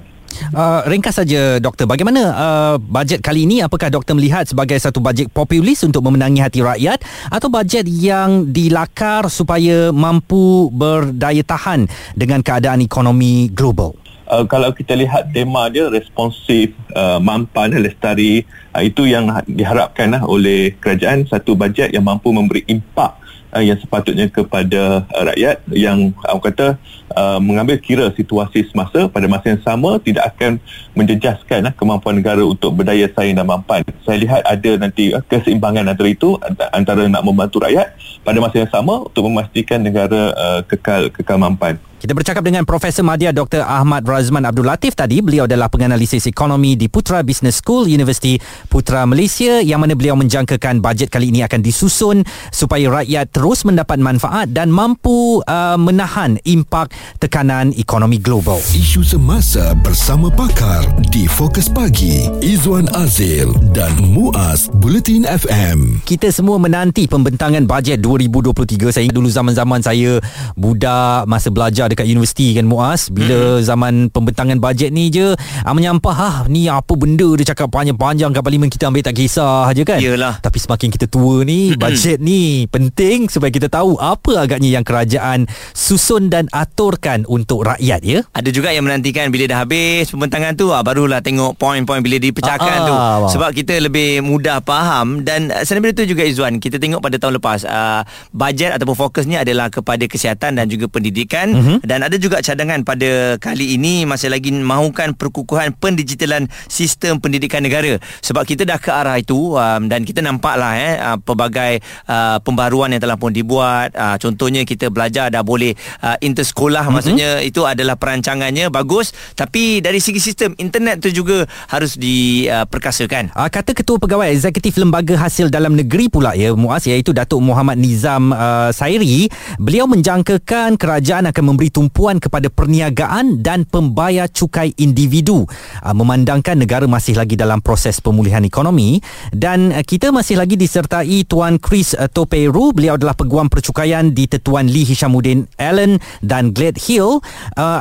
Uh, 0.55 0.83
ringkas 0.87 1.19
saja 1.19 1.59
doktor. 1.63 1.87
Bagaimana 1.87 2.23
uh, 2.35 2.77
bajet 2.79 3.21
kali 3.21 3.47
ini? 3.47 3.61
Apakah 3.63 3.91
doktor 3.91 4.15
melihat 4.19 4.47
sebagai 4.47 4.79
satu 4.79 4.99
bajet 4.99 5.31
populis 5.31 5.83
untuk 5.87 6.05
memenangi 6.07 6.41
hati 6.43 6.61
rakyat? 6.63 7.03
Atau 7.31 7.51
bajet 7.51 7.87
yang 7.87 8.51
dilakar 8.51 9.27
supaya 9.31 9.91
mampu 9.95 10.71
berdaya 10.71 11.43
tahan 11.43 11.87
dengan 12.19 12.43
keadaan 12.43 12.83
ekonomi 12.83 13.51
global? 13.51 13.95
Uh, 14.25 14.49
kalau 14.49 14.73
kita 14.73 14.97
lihat 14.97 15.37
tema 15.37 15.69
dia 15.69 15.87
responsif, 15.93 16.73
uh, 16.97 17.21
mampan, 17.21 17.77
lestari, 17.77 18.49
uh, 18.73 18.81
itu 18.81 19.05
yang 19.05 19.29
diharapkan 19.45 20.17
uh, 20.17 20.25
oleh 20.25 20.73
kerajaan. 20.81 21.29
Satu 21.29 21.53
bajet 21.53 21.93
yang 21.93 22.09
mampu 22.09 22.33
memberi 22.33 22.65
impak 22.65 23.21
uh, 23.55 23.63
yang 23.63 23.79
sepatutnya 23.79 24.27
kepada 24.33 25.05
uh, 25.13 25.23
rakyat 25.29 25.63
yang 25.71 26.11
uh, 26.27 26.41
kata 26.41 26.81
uh, 27.15 27.41
mengambil 27.41 27.79
kira 27.81 28.11
situasi 28.13 28.67
semasa 28.69 29.09
pada 29.09 29.27
masa 29.31 29.55
yang 29.55 29.63
sama 29.63 29.97
tidak 30.03 30.35
akan 30.35 30.61
menjejaskan 30.93 31.71
uh, 31.71 31.75
kemampuan 31.75 32.19
negara 32.19 32.43
untuk 32.45 32.75
berdaya 32.75 33.09
saing 33.15 33.39
dan 33.39 33.47
mampan. 33.47 33.87
Saya 34.03 34.21
lihat 34.21 34.43
ada 34.45 34.71
nanti 34.77 35.15
uh, 35.15 35.23
keseimbangan 35.25 35.89
antara 35.89 36.09
itu 36.11 36.37
antara 36.75 37.07
nak 37.09 37.23
membantu 37.23 37.63
rakyat 37.63 37.95
pada 38.27 38.39
masa 38.43 38.67
yang 38.67 38.71
sama 38.71 39.07
untuk 39.07 39.27
memastikan 39.31 39.81
negara 39.81 40.35
uh, 40.35 40.61
kekal 40.67 41.09
kekal 41.15 41.39
mampan. 41.39 41.79
Kita 42.05 42.13
bercakap 42.13 42.45
dengan 42.45 42.69
Profesor 42.69 43.01
Madya 43.01 43.33
Dr. 43.33 43.65
Ahmad 43.65 44.05
Razman 44.05 44.45
Abdul 44.45 44.69
Latif 44.69 44.93
tadi. 44.93 45.25
Beliau 45.25 45.49
adalah 45.49 45.73
penganalisis 45.73 46.29
ekonomi 46.29 46.77
di 46.77 46.85
Putra 46.93 47.25
Business 47.25 47.65
School 47.65 47.89
University 47.89 48.37
Putra 48.69 49.09
Malaysia 49.09 49.65
yang 49.65 49.81
mana 49.81 49.97
beliau 49.97 50.13
menjangkakan 50.13 50.85
bajet 50.85 51.09
kali 51.09 51.33
ini 51.33 51.41
akan 51.49 51.65
disusun 51.65 52.21
supaya 52.53 52.93
rakyat 52.93 53.33
terus 53.33 53.65
mendapat 53.65 53.97
manfaat 54.05 54.53
dan 54.53 54.69
mampu 54.69 55.41
uh, 55.49 55.81
menahan 55.81 56.37
impak 56.45 56.93
tekanan 57.19 57.73
ekonomi 57.75 58.21
global. 58.21 58.61
Isu 58.73 59.05
semasa 59.05 59.73
bersama 59.81 60.29
pakar 60.29 60.85
di 61.09 61.25
Fokus 61.25 61.71
Pagi 61.71 62.29
Izwan 62.45 62.89
Azil 62.97 63.55
dan 63.73 63.95
Muaz 64.01 64.69
Bulletin 64.69 65.25
FM. 65.25 66.05
Kita 66.05 66.29
semua 66.29 66.61
menanti 66.61 67.09
pembentangan 67.09 67.65
bajet 67.65 68.03
2023. 68.03 68.93
Saya 68.93 69.09
dulu 69.11 69.29
zaman-zaman 69.31 69.81
saya 69.81 70.21
budak 70.55 71.27
masa 71.27 71.49
belajar 71.51 71.91
dekat 71.91 72.07
universiti 72.07 72.55
kan 72.55 72.67
Muaz 72.67 73.09
bila 73.11 73.59
hmm. 73.59 73.65
zaman 73.65 73.95
pembentangan 74.11 74.59
bajet 74.59 74.91
ni 74.95 75.11
je 75.11 75.35
ah, 75.63 75.75
menyampah 75.75 76.17
ah 76.17 76.37
ni 76.47 76.67
apa 76.71 76.93
benda 76.95 77.27
dia 77.39 77.55
cakap 77.55 77.71
panjang-panjang 77.71 78.31
kat 78.31 78.43
parlimen 78.43 78.71
kita 78.71 78.89
ambil 78.91 79.03
tak 79.03 79.17
kisah 79.19 79.71
je 79.75 79.83
kan 79.83 79.99
Yalah. 79.99 80.39
tapi 80.39 80.59
semakin 80.63 80.89
kita 80.91 81.07
tua 81.11 81.43
ni 81.43 81.75
hmm. 81.75 81.79
bajet 81.81 82.19
ni 82.23 82.67
penting 82.71 83.27
supaya 83.27 83.51
kita 83.51 83.67
tahu 83.67 83.99
apa 83.99 84.47
agaknya 84.47 84.75
yang 84.75 84.85
kerajaan 84.87 85.47
susun 85.75 86.31
dan 86.31 86.47
aturkan 86.95 87.27
untuk 87.27 87.67
rakyat 87.67 88.01
ya? 88.07 88.23
Ada 88.31 88.55
juga 88.55 88.71
yang 88.71 88.87
menantikan 88.87 89.27
bila 89.35 89.51
dah 89.51 89.67
habis 89.67 90.15
pembentangan 90.15 90.55
tu 90.55 90.71
ah, 90.71 90.87
barulah 90.87 91.19
tengok 91.19 91.59
poin-poin 91.59 91.99
bila 91.99 92.23
dipecahkan 92.23 92.79
ah, 92.79 92.87
tu. 92.87 92.95
ah, 92.95 93.19
sebab 93.35 93.51
kita 93.51 93.83
lebih 93.83 94.23
mudah 94.23 94.63
faham 94.63 95.27
dan 95.27 95.51
selain 95.67 95.91
itu 95.91 96.07
juga 96.07 96.23
Izwan 96.23 96.63
kita 96.63 96.79
tengok 96.79 97.03
pada 97.03 97.19
tahun 97.19 97.43
lepas 97.43 97.67
uh, 97.67 98.07
bajet 98.31 98.71
ataupun 98.79 98.95
fokusnya 98.95 99.43
adalah 99.43 99.75
kepada 99.75 100.07
kesihatan 100.07 100.55
dan 100.55 100.71
juga 100.71 100.87
pendidikan. 100.87 101.51
Mm-hmm 101.51 101.77
dan 101.85 102.07
ada 102.07 102.17
juga 102.17 102.39
cadangan 102.39 102.87
pada 102.87 103.37
kali 103.43 103.75
ini 103.75 104.07
masih 104.07 104.31
lagi 104.31 104.55
mahukan 104.55 105.19
perkukuhan 105.19 105.75
pendigitalan 105.75 106.47
sistem 106.71 107.19
pendidikan 107.19 107.61
negara. 107.67 107.99
Sebab 108.23 108.47
kita 108.47 108.63
dah 108.63 108.79
ke 108.79 108.95
arah 108.95 109.19
itu 109.19 109.59
um, 109.59 109.91
dan 109.91 110.07
kita 110.07 110.23
nampaklah 110.23 110.79
eh 110.79 110.95
uh, 110.97 111.19
pelbagai 111.19 111.83
uh, 112.07 112.39
pembaruan 112.47 112.95
yang 112.95 113.03
telah 113.03 113.19
pun 113.19 113.35
dibuat 113.35 113.91
uh, 113.99 114.17
contohnya 114.23 114.63
kita 114.63 114.89
belajar 114.93 115.33
dah 115.33 115.43
boleh 115.43 115.75
uh, 116.05 116.15
intersekolah 116.21 116.84
mm-hmm. 116.87 116.95
maksudnya 116.95 117.31
itu 117.41 117.63
adalah 117.65 117.97
perancangannya 117.97 118.69
bagus. 118.69 119.13
Tapi 119.35 119.81
dari 119.81 119.99
segi 119.99 120.21
sistem 120.21 120.53
internet 120.57 121.05
tu 121.05 121.11
juga 121.11 121.45
harus 121.69 121.97
diperkasakan 121.97 123.35
uh, 123.35 123.49
kata 123.49 123.77
ketua 123.77 124.01
pegawai 124.01 124.31
eksekutif 124.31 124.77
lembaga 124.81 125.15
hasil 125.15 125.53
dalam 125.53 125.79
negeri 125.79 126.11
pula 126.11 126.35
ya 126.35 126.53
Muaz 126.55 126.87
iaitu 126.89 127.15
Datuk 127.15 127.41
Muhammad 127.43 127.79
Nizam 127.79 128.35
uh, 128.35 128.71
Sairi 128.75 129.29
beliau 129.59 129.87
menjangkakan 129.87 130.75
kerajaan 130.75 131.31
akan 131.31 131.45
memberi 131.55 131.71
tumpuan 131.71 132.19
kepada 132.19 132.49
perniagaan 132.51 133.41
dan 133.41 133.63
pembayar 133.69 134.27
cukai 134.27 134.73
individu. 134.81 135.47
Uh, 135.83 135.95
memandangkan 135.95 136.59
negara 136.59 136.87
masih 136.89 137.15
lagi 137.15 137.35
dalam 137.39 137.61
proses 137.61 138.01
pemulihan 138.01 138.43
ekonomi. 138.43 138.99
Dan 139.31 139.71
uh, 139.71 139.85
kita 139.85 140.11
masih 140.11 140.41
lagi 140.41 140.59
disertai 140.59 141.27
Tuan 141.29 141.59
Chris 141.59 141.95
uh, 141.95 142.11
Toperu 142.11 142.75
beliau 142.75 142.97
adalah 142.99 143.15
peguam 143.15 143.47
percukaian 143.47 144.11
di 144.11 144.27
Tetuan 144.27 144.67
Lee 144.67 144.87
Hishamuddin 144.87 145.47
Allen 145.59 145.99
dan 146.21 146.51
Glade 146.75 146.83
Hill 146.83 147.23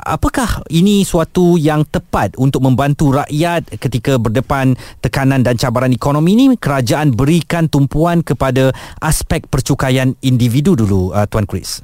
apakah 0.06 0.62
ini 0.70 1.02
suatu 1.02 1.58
yang 1.58 1.82
tepat 1.90 2.38
untuk 2.38 2.62
membantu 2.62 3.18
rakyat 3.18 3.82
ketika 3.82 4.22
berdepan 4.22 4.78
tekanan 5.02 5.42
dan 5.42 5.58
cabaran 5.58 5.90
ekonomi 5.90 6.38
ini? 6.38 6.46
Kerajaan 6.54 7.18
berikan 7.18 7.66
tumpuan 7.66 8.22
kepada 8.22 8.70
aspek 9.02 9.50
percukaian 9.50 10.14
individu 10.22 10.78
dulu 10.78 11.10
Tuan 11.34 11.50
Chris 11.50 11.82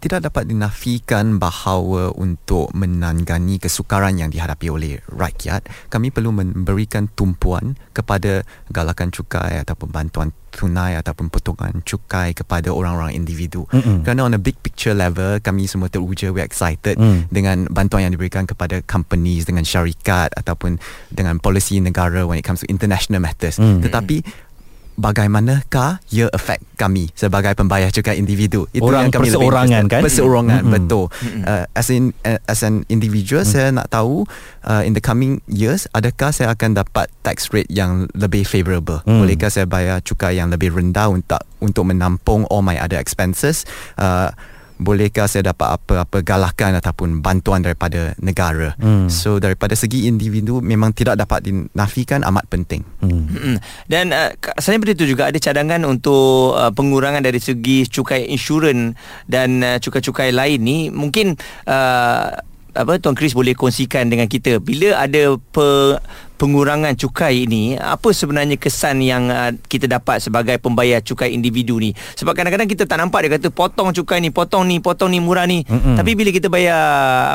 tidak 0.00 0.32
dapat 0.32 0.48
dinafikan 0.48 1.36
bahawa 1.36 2.10
untuk 2.16 2.72
menanggani 2.72 3.60
kesukaran 3.60 4.16
yang 4.16 4.32
dihadapi 4.32 4.66
oleh 4.72 5.04
rakyat, 5.12 5.68
kami 5.92 6.08
perlu 6.08 6.32
memberikan 6.32 7.12
tumpuan 7.12 7.76
kepada 7.92 8.42
galakan 8.72 9.12
cukai 9.12 9.60
ataupun 9.60 9.92
bantuan 9.92 10.32
tunai 10.50 10.98
ataupun 10.98 11.30
potongan 11.30 11.78
cukai 11.86 12.34
kepada 12.34 12.74
orang-orang 12.74 13.14
individu. 13.14 13.70
Mm-hmm. 13.70 14.02
Kerana 14.02 14.26
on 14.26 14.34
a 14.34 14.42
big 14.42 14.58
picture 14.58 14.96
level, 14.96 15.38
kami 15.38 15.70
semua 15.70 15.86
teruja, 15.86 16.34
we 16.34 16.42
excited 16.42 16.98
mm. 16.98 17.30
dengan 17.30 17.70
bantuan 17.70 18.10
yang 18.10 18.14
diberikan 18.18 18.44
kepada 18.50 18.82
companies, 18.82 19.46
dengan 19.46 19.62
syarikat 19.62 20.34
ataupun 20.34 20.82
dengan 21.14 21.38
polisi 21.38 21.78
negara 21.78 22.26
when 22.26 22.42
it 22.42 22.44
comes 22.44 22.66
to 22.66 22.66
international 22.66 23.22
matters. 23.22 23.62
Mm. 23.62 23.86
Tetapi 23.86 24.49
bagaimanakah 24.96 26.00
ia 26.08 26.26
affect 26.30 26.64
kami 26.74 27.12
sebagai 27.12 27.52
pembayar 27.52 27.88
cukai 27.88 28.16
individu 28.16 28.64
itu 28.70 28.80
Orang 28.80 29.06
yang 29.06 29.12
kami 29.12 29.28
lebih 29.28 29.36
perseorangan, 29.42 29.82
interested. 29.84 29.92
kan? 29.92 30.02
perseorangan 30.02 30.60
Mm-mm. 30.62 30.74
betul 30.74 31.04
uh, 31.42 31.64
as 31.72 31.88
in 31.88 32.04
uh, 32.22 32.40
as 32.44 32.60
an 32.60 32.82
individual 32.86 33.42
saya 33.42 33.68
nak 33.68 33.88
tahu 33.88 34.24
uh, 34.62 34.82
in 34.82 34.92
the 34.92 35.00
coming 35.00 35.38
years 35.46 35.84
adakah 35.90 36.30
saya 36.30 36.50
akan 36.50 36.74
dapat 36.74 37.06
tax 37.20 37.50
rate 37.50 37.68
yang 37.68 38.08
lebih 38.12 38.42
favorable 38.42 39.02
Mm. 39.02 39.20
bolehkah 39.20 39.48
saya 39.48 39.64
bayar 39.64 39.98
cukai 40.00 40.36
yang 40.36 40.48
lebih 40.48 40.70
rendah 40.70 41.08
untuk 41.08 41.40
untuk 41.58 41.84
menampung 41.84 42.46
all 42.46 42.60
my 42.60 42.76
other 42.76 42.96
expenses 42.96 43.64
uh, 43.96 44.30
bolehkah 44.80 45.28
saya 45.28 45.52
dapat 45.52 45.76
apa-apa 45.76 46.24
galakan 46.24 46.80
ataupun 46.80 47.20
bantuan 47.20 47.60
daripada 47.60 48.16
negara 48.18 48.72
Hmm. 48.80 49.12
so 49.12 49.36
daripada 49.36 49.76
segi 49.76 50.08
individu 50.08 50.64
memang 50.64 50.96
tidak 50.96 51.20
dapat 51.20 51.44
dinafikan 51.44 52.24
amat 52.24 52.48
penting 52.48 52.80
Mm-mm. 53.04 53.60
Dan 53.84 54.16
uh, 54.16 54.32
selain 54.56 54.80
daripada 54.80 54.96
itu 54.96 55.04
juga 55.04 55.28
ada 55.28 55.36
cadangan 55.36 55.84
untuk 55.84 56.56
uh, 56.56 56.72
pengurangan 56.72 57.20
dari 57.20 57.36
segi 57.36 57.84
cukai 57.84 58.32
insurans 58.32 58.96
dan 59.28 59.60
uh, 59.60 59.76
cukai-cukai 59.76 60.32
lain 60.32 60.58
ni 60.62 60.78
mungkin 60.88 61.36
uh, 61.68 62.28
apa 62.70 63.02
Tuan 63.02 63.18
Chris 63.18 63.34
boleh 63.34 63.52
kongsikan 63.52 64.06
dengan 64.06 64.30
kita 64.30 64.62
bila 64.62 64.94
ada 64.96 65.34
pe, 65.36 65.98
pengurangan 66.40 66.96
cukai 66.96 67.44
ini 67.44 67.76
apa 67.76 68.16
sebenarnya 68.16 68.56
kesan 68.56 69.04
yang 69.04 69.28
uh, 69.28 69.52
kita 69.68 69.84
dapat 69.84 70.24
sebagai 70.24 70.56
pembayar 70.56 71.04
cukai 71.04 71.36
individu 71.36 71.76
ni 71.76 71.92
sebab 72.16 72.32
kadang-kadang 72.32 72.64
kita 72.64 72.88
tak 72.88 72.96
nampak 72.96 73.28
dia 73.28 73.36
kata 73.36 73.52
potong 73.52 73.92
cukai 73.92 74.24
ni 74.24 74.32
potong 74.32 74.64
ni 74.64 74.80
potong 74.80 75.12
ni 75.12 75.20
murah 75.20 75.44
ni 75.44 75.68
Mm-mm. 75.68 76.00
tapi 76.00 76.16
bila 76.16 76.32
kita 76.32 76.48
bayar 76.48 76.80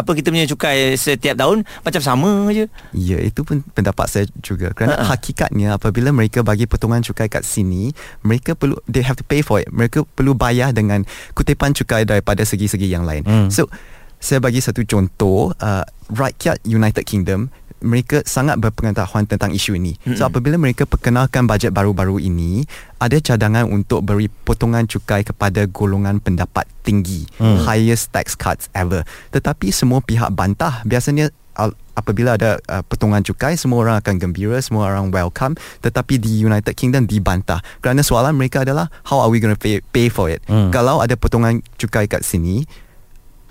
apa 0.01 0.09
kita 0.09 0.33
punya 0.33 0.49
cukai 0.49 0.97
setiap 0.97 1.37
tahun 1.37 1.61
macam 1.85 2.01
sama 2.01 2.49
je 2.49 2.65
Ya, 2.95 3.19
itu 3.19 3.43
pun 3.43 3.59
pendapat 3.75 4.07
saya 4.07 4.25
juga. 4.39 4.71
Kerana 4.71 4.97
Ha-ha. 4.97 5.13
hakikatnya 5.13 5.75
apabila 5.75 6.09
mereka 6.15 6.41
bagi 6.41 6.65
potongan 6.65 7.03
cukai 7.03 7.27
kat 7.27 7.43
sini, 7.43 7.91
mereka 8.23 8.55
perlu 8.55 8.79
they 8.89 9.03
have 9.03 9.19
to 9.19 9.25
pay 9.27 9.43
for 9.43 9.59
it. 9.59 9.69
Mereka 9.69 10.07
perlu 10.15 10.33
bayar 10.33 10.71
dengan 10.71 11.03
kutipan 11.35 11.75
cukai 11.75 12.07
daripada 12.07 12.41
segi-segi 12.41 12.87
yang 12.87 13.03
lain. 13.03 13.27
Hmm. 13.27 13.47
So, 13.51 13.67
saya 14.17 14.39
bagi 14.41 14.63
satu 14.63 14.81
contoh, 14.87 15.53
uh, 15.59 15.83
rakyat 16.09 16.63
United 16.65 17.03
Kingdom 17.03 17.51
mereka 17.85 18.25
sangat 18.25 18.57
berpengetahuan 18.57 19.23
tentang 19.23 19.53
isu 19.53 19.77
ini. 19.77 19.93
So 20.17 20.25
apabila 20.25 20.57
mereka 20.57 20.83
perkenalkan 20.83 21.45
bajet 21.45 21.69
baru-baru 21.69 22.17
ini, 22.17 22.65
ada 22.97 23.15
cadangan 23.15 23.69
untuk 23.69 24.01
beri 24.01 24.25
potongan 24.27 24.89
cukai 24.89 25.21
kepada 25.21 25.69
golongan 25.69 26.17
pendapat 26.17 26.65
tinggi, 26.81 27.29
Hmm. 27.37 27.61
highest 27.61 28.09
tax 28.09 28.33
cuts 28.33 28.67
ever. 28.73 29.05
Tetapi 29.29 29.69
semua 29.69 30.01
pihak 30.01 30.33
bantah. 30.33 30.81
Biasanya 30.81 31.29
apabila 31.95 32.35
ada 32.35 32.59
uh, 32.67 32.83
potongan 32.83 33.23
cukai 33.23 33.55
semua 33.55 33.79
orang 33.79 33.95
akan 34.03 34.19
gembira 34.19 34.59
semua 34.59 34.91
orang 34.91 35.07
welcome 35.07 35.55
tetapi 35.79 36.19
di 36.19 36.43
United 36.43 36.75
Kingdom 36.75 37.07
dibantah 37.07 37.63
kerana 37.79 38.03
soalan 38.03 38.35
mereka 38.35 38.67
adalah 38.67 38.91
how 39.07 39.23
are 39.23 39.31
we 39.31 39.39
going 39.39 39.55
to 39.55 39.55
pay, 39.55 39.79
pay 39.95 40.11
for 40.11 40.27
it 40.27 40.43
Hmm. 40.43 40.67
kalau 40.67 40.99
ada 40.99 41.15
potongan 41.15 41.63
cukai 41.79 42.11
kat 42.11 42.27
sini 42.27 42.67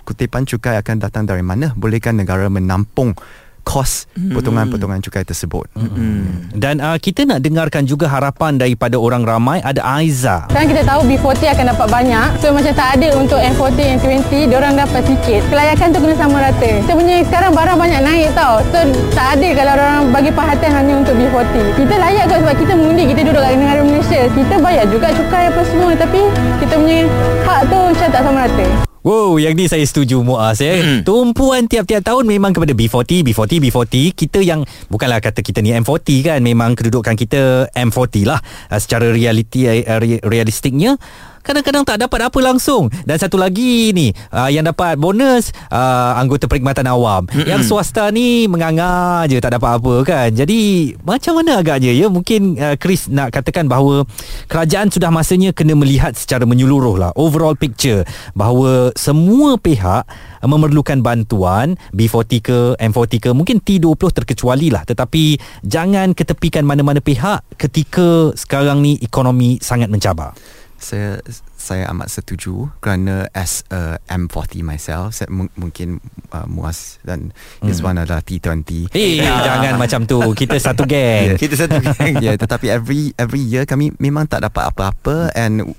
kutipan 0.05 0.44
cukai 0.44 0.77
akan 0.77 1.01
datang 1.01 1.25
dari 1.25 1.40
mana 1.40 1.73
bolehkah 1.73 2.12
negara 2.12 2.53
menampung 2.53 3.16
kos 3.64 4.07
potongan-potongan 4.14 5.00
cukai 5.00 5.24
tersebut. 5.24 5.66
Hmm. 5.74 6.53
Dan 6.53 6.79
uh, 6.79 7.00
kita 7.00 7.24
nak 7.24 7.40
dengarkan 7.40 7.88
juga 7.88 8.07
harapan 8.07 8.61
daripada 8.61 9.00
orang 9.00 9.24
ramai 9.24 9.59
ada 9.64 9.81
Aiza. 9.83 10.46
Sekarang 10.53 10.68
kita 10.70 10.83
tahu 10.85 11.00
B40 11.09 11.42
akan 11.57 11.64
dapat 11.72 11.87
banyak. 11.88 12.29
So 12.38 12.53
macam 12.53 12.72
tak 12.77 12.88
ada 13.00 13.09
untuk 13.16 13.40
M40 13.40 13.81
yang 13.81 13.98
20 13.98 14.53
Diorang 14.53 14.74
dapat 14.77 15.03
sikit. 15.09 15.40
Kelayakan 15.48 15.87
tu 15.90 15.98
kena 16.05 16.14
sama 16.14 16.37
rata. 16.44 16.70
Kita 16.85 16.92
punya 16.94 17.16
sekarang 17.24 17.53
barang 17.57 17.79
banyak 17.81 18.00
naik 18.05 18.29
tau. 18.37 18.61
So 18.70 18.79
tak 19.16 19.40
ada 19.40 19.48
kalau 19.57 19.72
orang 19.74 20.00
bagi 20.12 20.31
perhatian 20.31 20.72
hanya 20.77 20.94
untuk 21.00 21.14
B40 21.16 21.57
Kita 21.81 21.94
layak 21.96 22.24
kot 22.29 22.38
sebab 22.44 22.57
kita 22.61 22.72
mengundi 22.77 23.05
Kita 23.11 23.20
duduk 23.24 23.42
kat 23.42 23.53
negara 23.57 23.81
Malaysia. 23.81 24.20
Kita 24.31 24.55
bayar 24.61 24.85
juga 24.92 25.09
cukai 25.11 25.44
apa 25.48 25.61
semua. 25.64 25.90
Tapi 25.96 26.20
kita 26.61 26.74
punya 26.77 27.09
hak 27.48 27.61
tu 27.72 27.79
macam 27.81 28.09
tak 28.12 28.20
sama 28.20 28.40
rata 28.44 28.93
Wow, 29.05 29.37
yang 29.37 29.53
ni 29.53 29.69
saya 29.69 29.85
setuju 29.85 30.25
Muaz 30.25 30.64
ya. 30.64 30.81
Hmm. 30.81 31.05
Tumpuan 31.05 31.69
tiap-tiap 31.69 32.01
tahun 32.01 32.25
memang 32.25 32.57
kepada 32.57 32.73
B40, 32.73 33.21
B40, 33.21 33.69
B40. 33.69 34.17
Kita 34.17 34.40
yang 34.40 34.64
bukanlah 34.88 35.21
kata 35.21 35.45
kita 35.45 35.61
ni 35.61 35.77
M40 35.77 36.09
kan, 36.25 36.40
memang 36.40 36.73
kedudukan 36.73 37.12
kita 37.12 37.69
M40 37.77 38.25
lah. 38.25 38.40
Uh, 38.73 38.81
secara 38.81 39.12
realiti 39.12 39.69
uh, 39.69 40.01
re- 40.01 40.25
realistiknya 40.25 40.97
kadang-kadang 41.44 41.85
tak 41.85 42.00
dapat 42.00 42.33
apa 42.33 42.38
langsung. 42.40 42.88
Dan 43.04 43.20
satu 43.20 43.37
lagi 43.37 43.92
ni, 43.92 44.11
uh, 44.33 44.48
yang 44.48 44.64
dapat 44.64 44.96
bonus 44.96 45.52
uh, 45.68 46.16
anggota 46.16 46.48
perkhidmatan 46.48 46.88
awam. 46.88 47.28
Mm-mm. 47.28 47.44
Yang 47.44 47.68
swasta 47.68 48.09
ni 48.09 48.48
menganga 48.48 49.28
je 49.28 49.37
tak 49.38 49.52
dapat 49.61 49.76
apa 49.76 49.94
kan. 50.09 50.28
Jadi 50.33 50.92
macam 51.04 51.38
mana 51.38 51.61
agaknya 51.61 51.92
ya? 51.92 52.09
Mungkin 52.09 52.57
uh, 52.57 52.74
Chris 52.80 53.12
nak 53.12 53.37
katakan 53.37 53.68
bahawa 53.68 54.09
kerajaan 54.48 54.88
sudah 54.88 55.12
masanya 55.12 55.52
kena 55.52 55.76
melihat 55.76 56.16
secara 56.16 56.48
menyeluruh 56.48 56.96
lah 56.96 57.11
overall 57.14 57.54
picture 57.54 58.09
bahawa 58.33 58.90
semua 58.96 59.61
pihak 59.61 60.02
uh, 60.09 60.48
memerlukan 60.48 61.04
bantuan 61.04 61.76
B40 61.92 62.33
ke 62.40 62.59
M40 62.80 63.12
ke 63.20 63.30
mungkin 63.37 63.61
T20 63.61 64.11
terkecuali 64.14 64.72
lah 64.72 64.87
tetapi 64.88 65.37
jangan 65.66 66.16
ketepikan 66.16 66.64
mana-mana 66.64 67.04
pihak 67.04 67.44
ketika 67.61 68.33
sekarang 68.33 68.80
ni 68.80 68.96
ekonomi 69.04 69.61
sangat 69.61 69.92
mencabar. 69.92 70.33
Saya 70.85 71.25
saya 71.57 71.88
amat 71.97 72.12
setuju 72.12 72.68
kerana 72.85 73.25
as 73.33 73.64
a 73.73 73.97
M40 74.07 74.61
myself 74.61 75.16
saya 75.16 75.33
m- 75.33 75.49
mungkin 75.57 76.05
uh, 76.29 76.44
Muaz 76.44 77.01
dan 77.01 77.33
Izwan 77.64 77.97
adalah 77.97 78.20
T20 78.20 78.92
Eh 78.92 79.25
jangan 79.49 79.81
macam 79.81 80.05
tu. 80.05 80.20
Kita 80.37 80.61
satu 80.61 80.85
geng. 80.85 81.37
kita 81.42 81.57
satu 81.57 81.81
ya 81.81 82.20
yeah, 82.20 82.37
tetapi 82.37 82.68
every 82.68 83.16
every 83.16 83.40
year 83.40 83.64
kami 83.64 83.97
memang 83.97 84.29
tak 84.29 84.44
dapat 84.44 84.68
apa-apa 84.68 85.33
and 85.33 85.73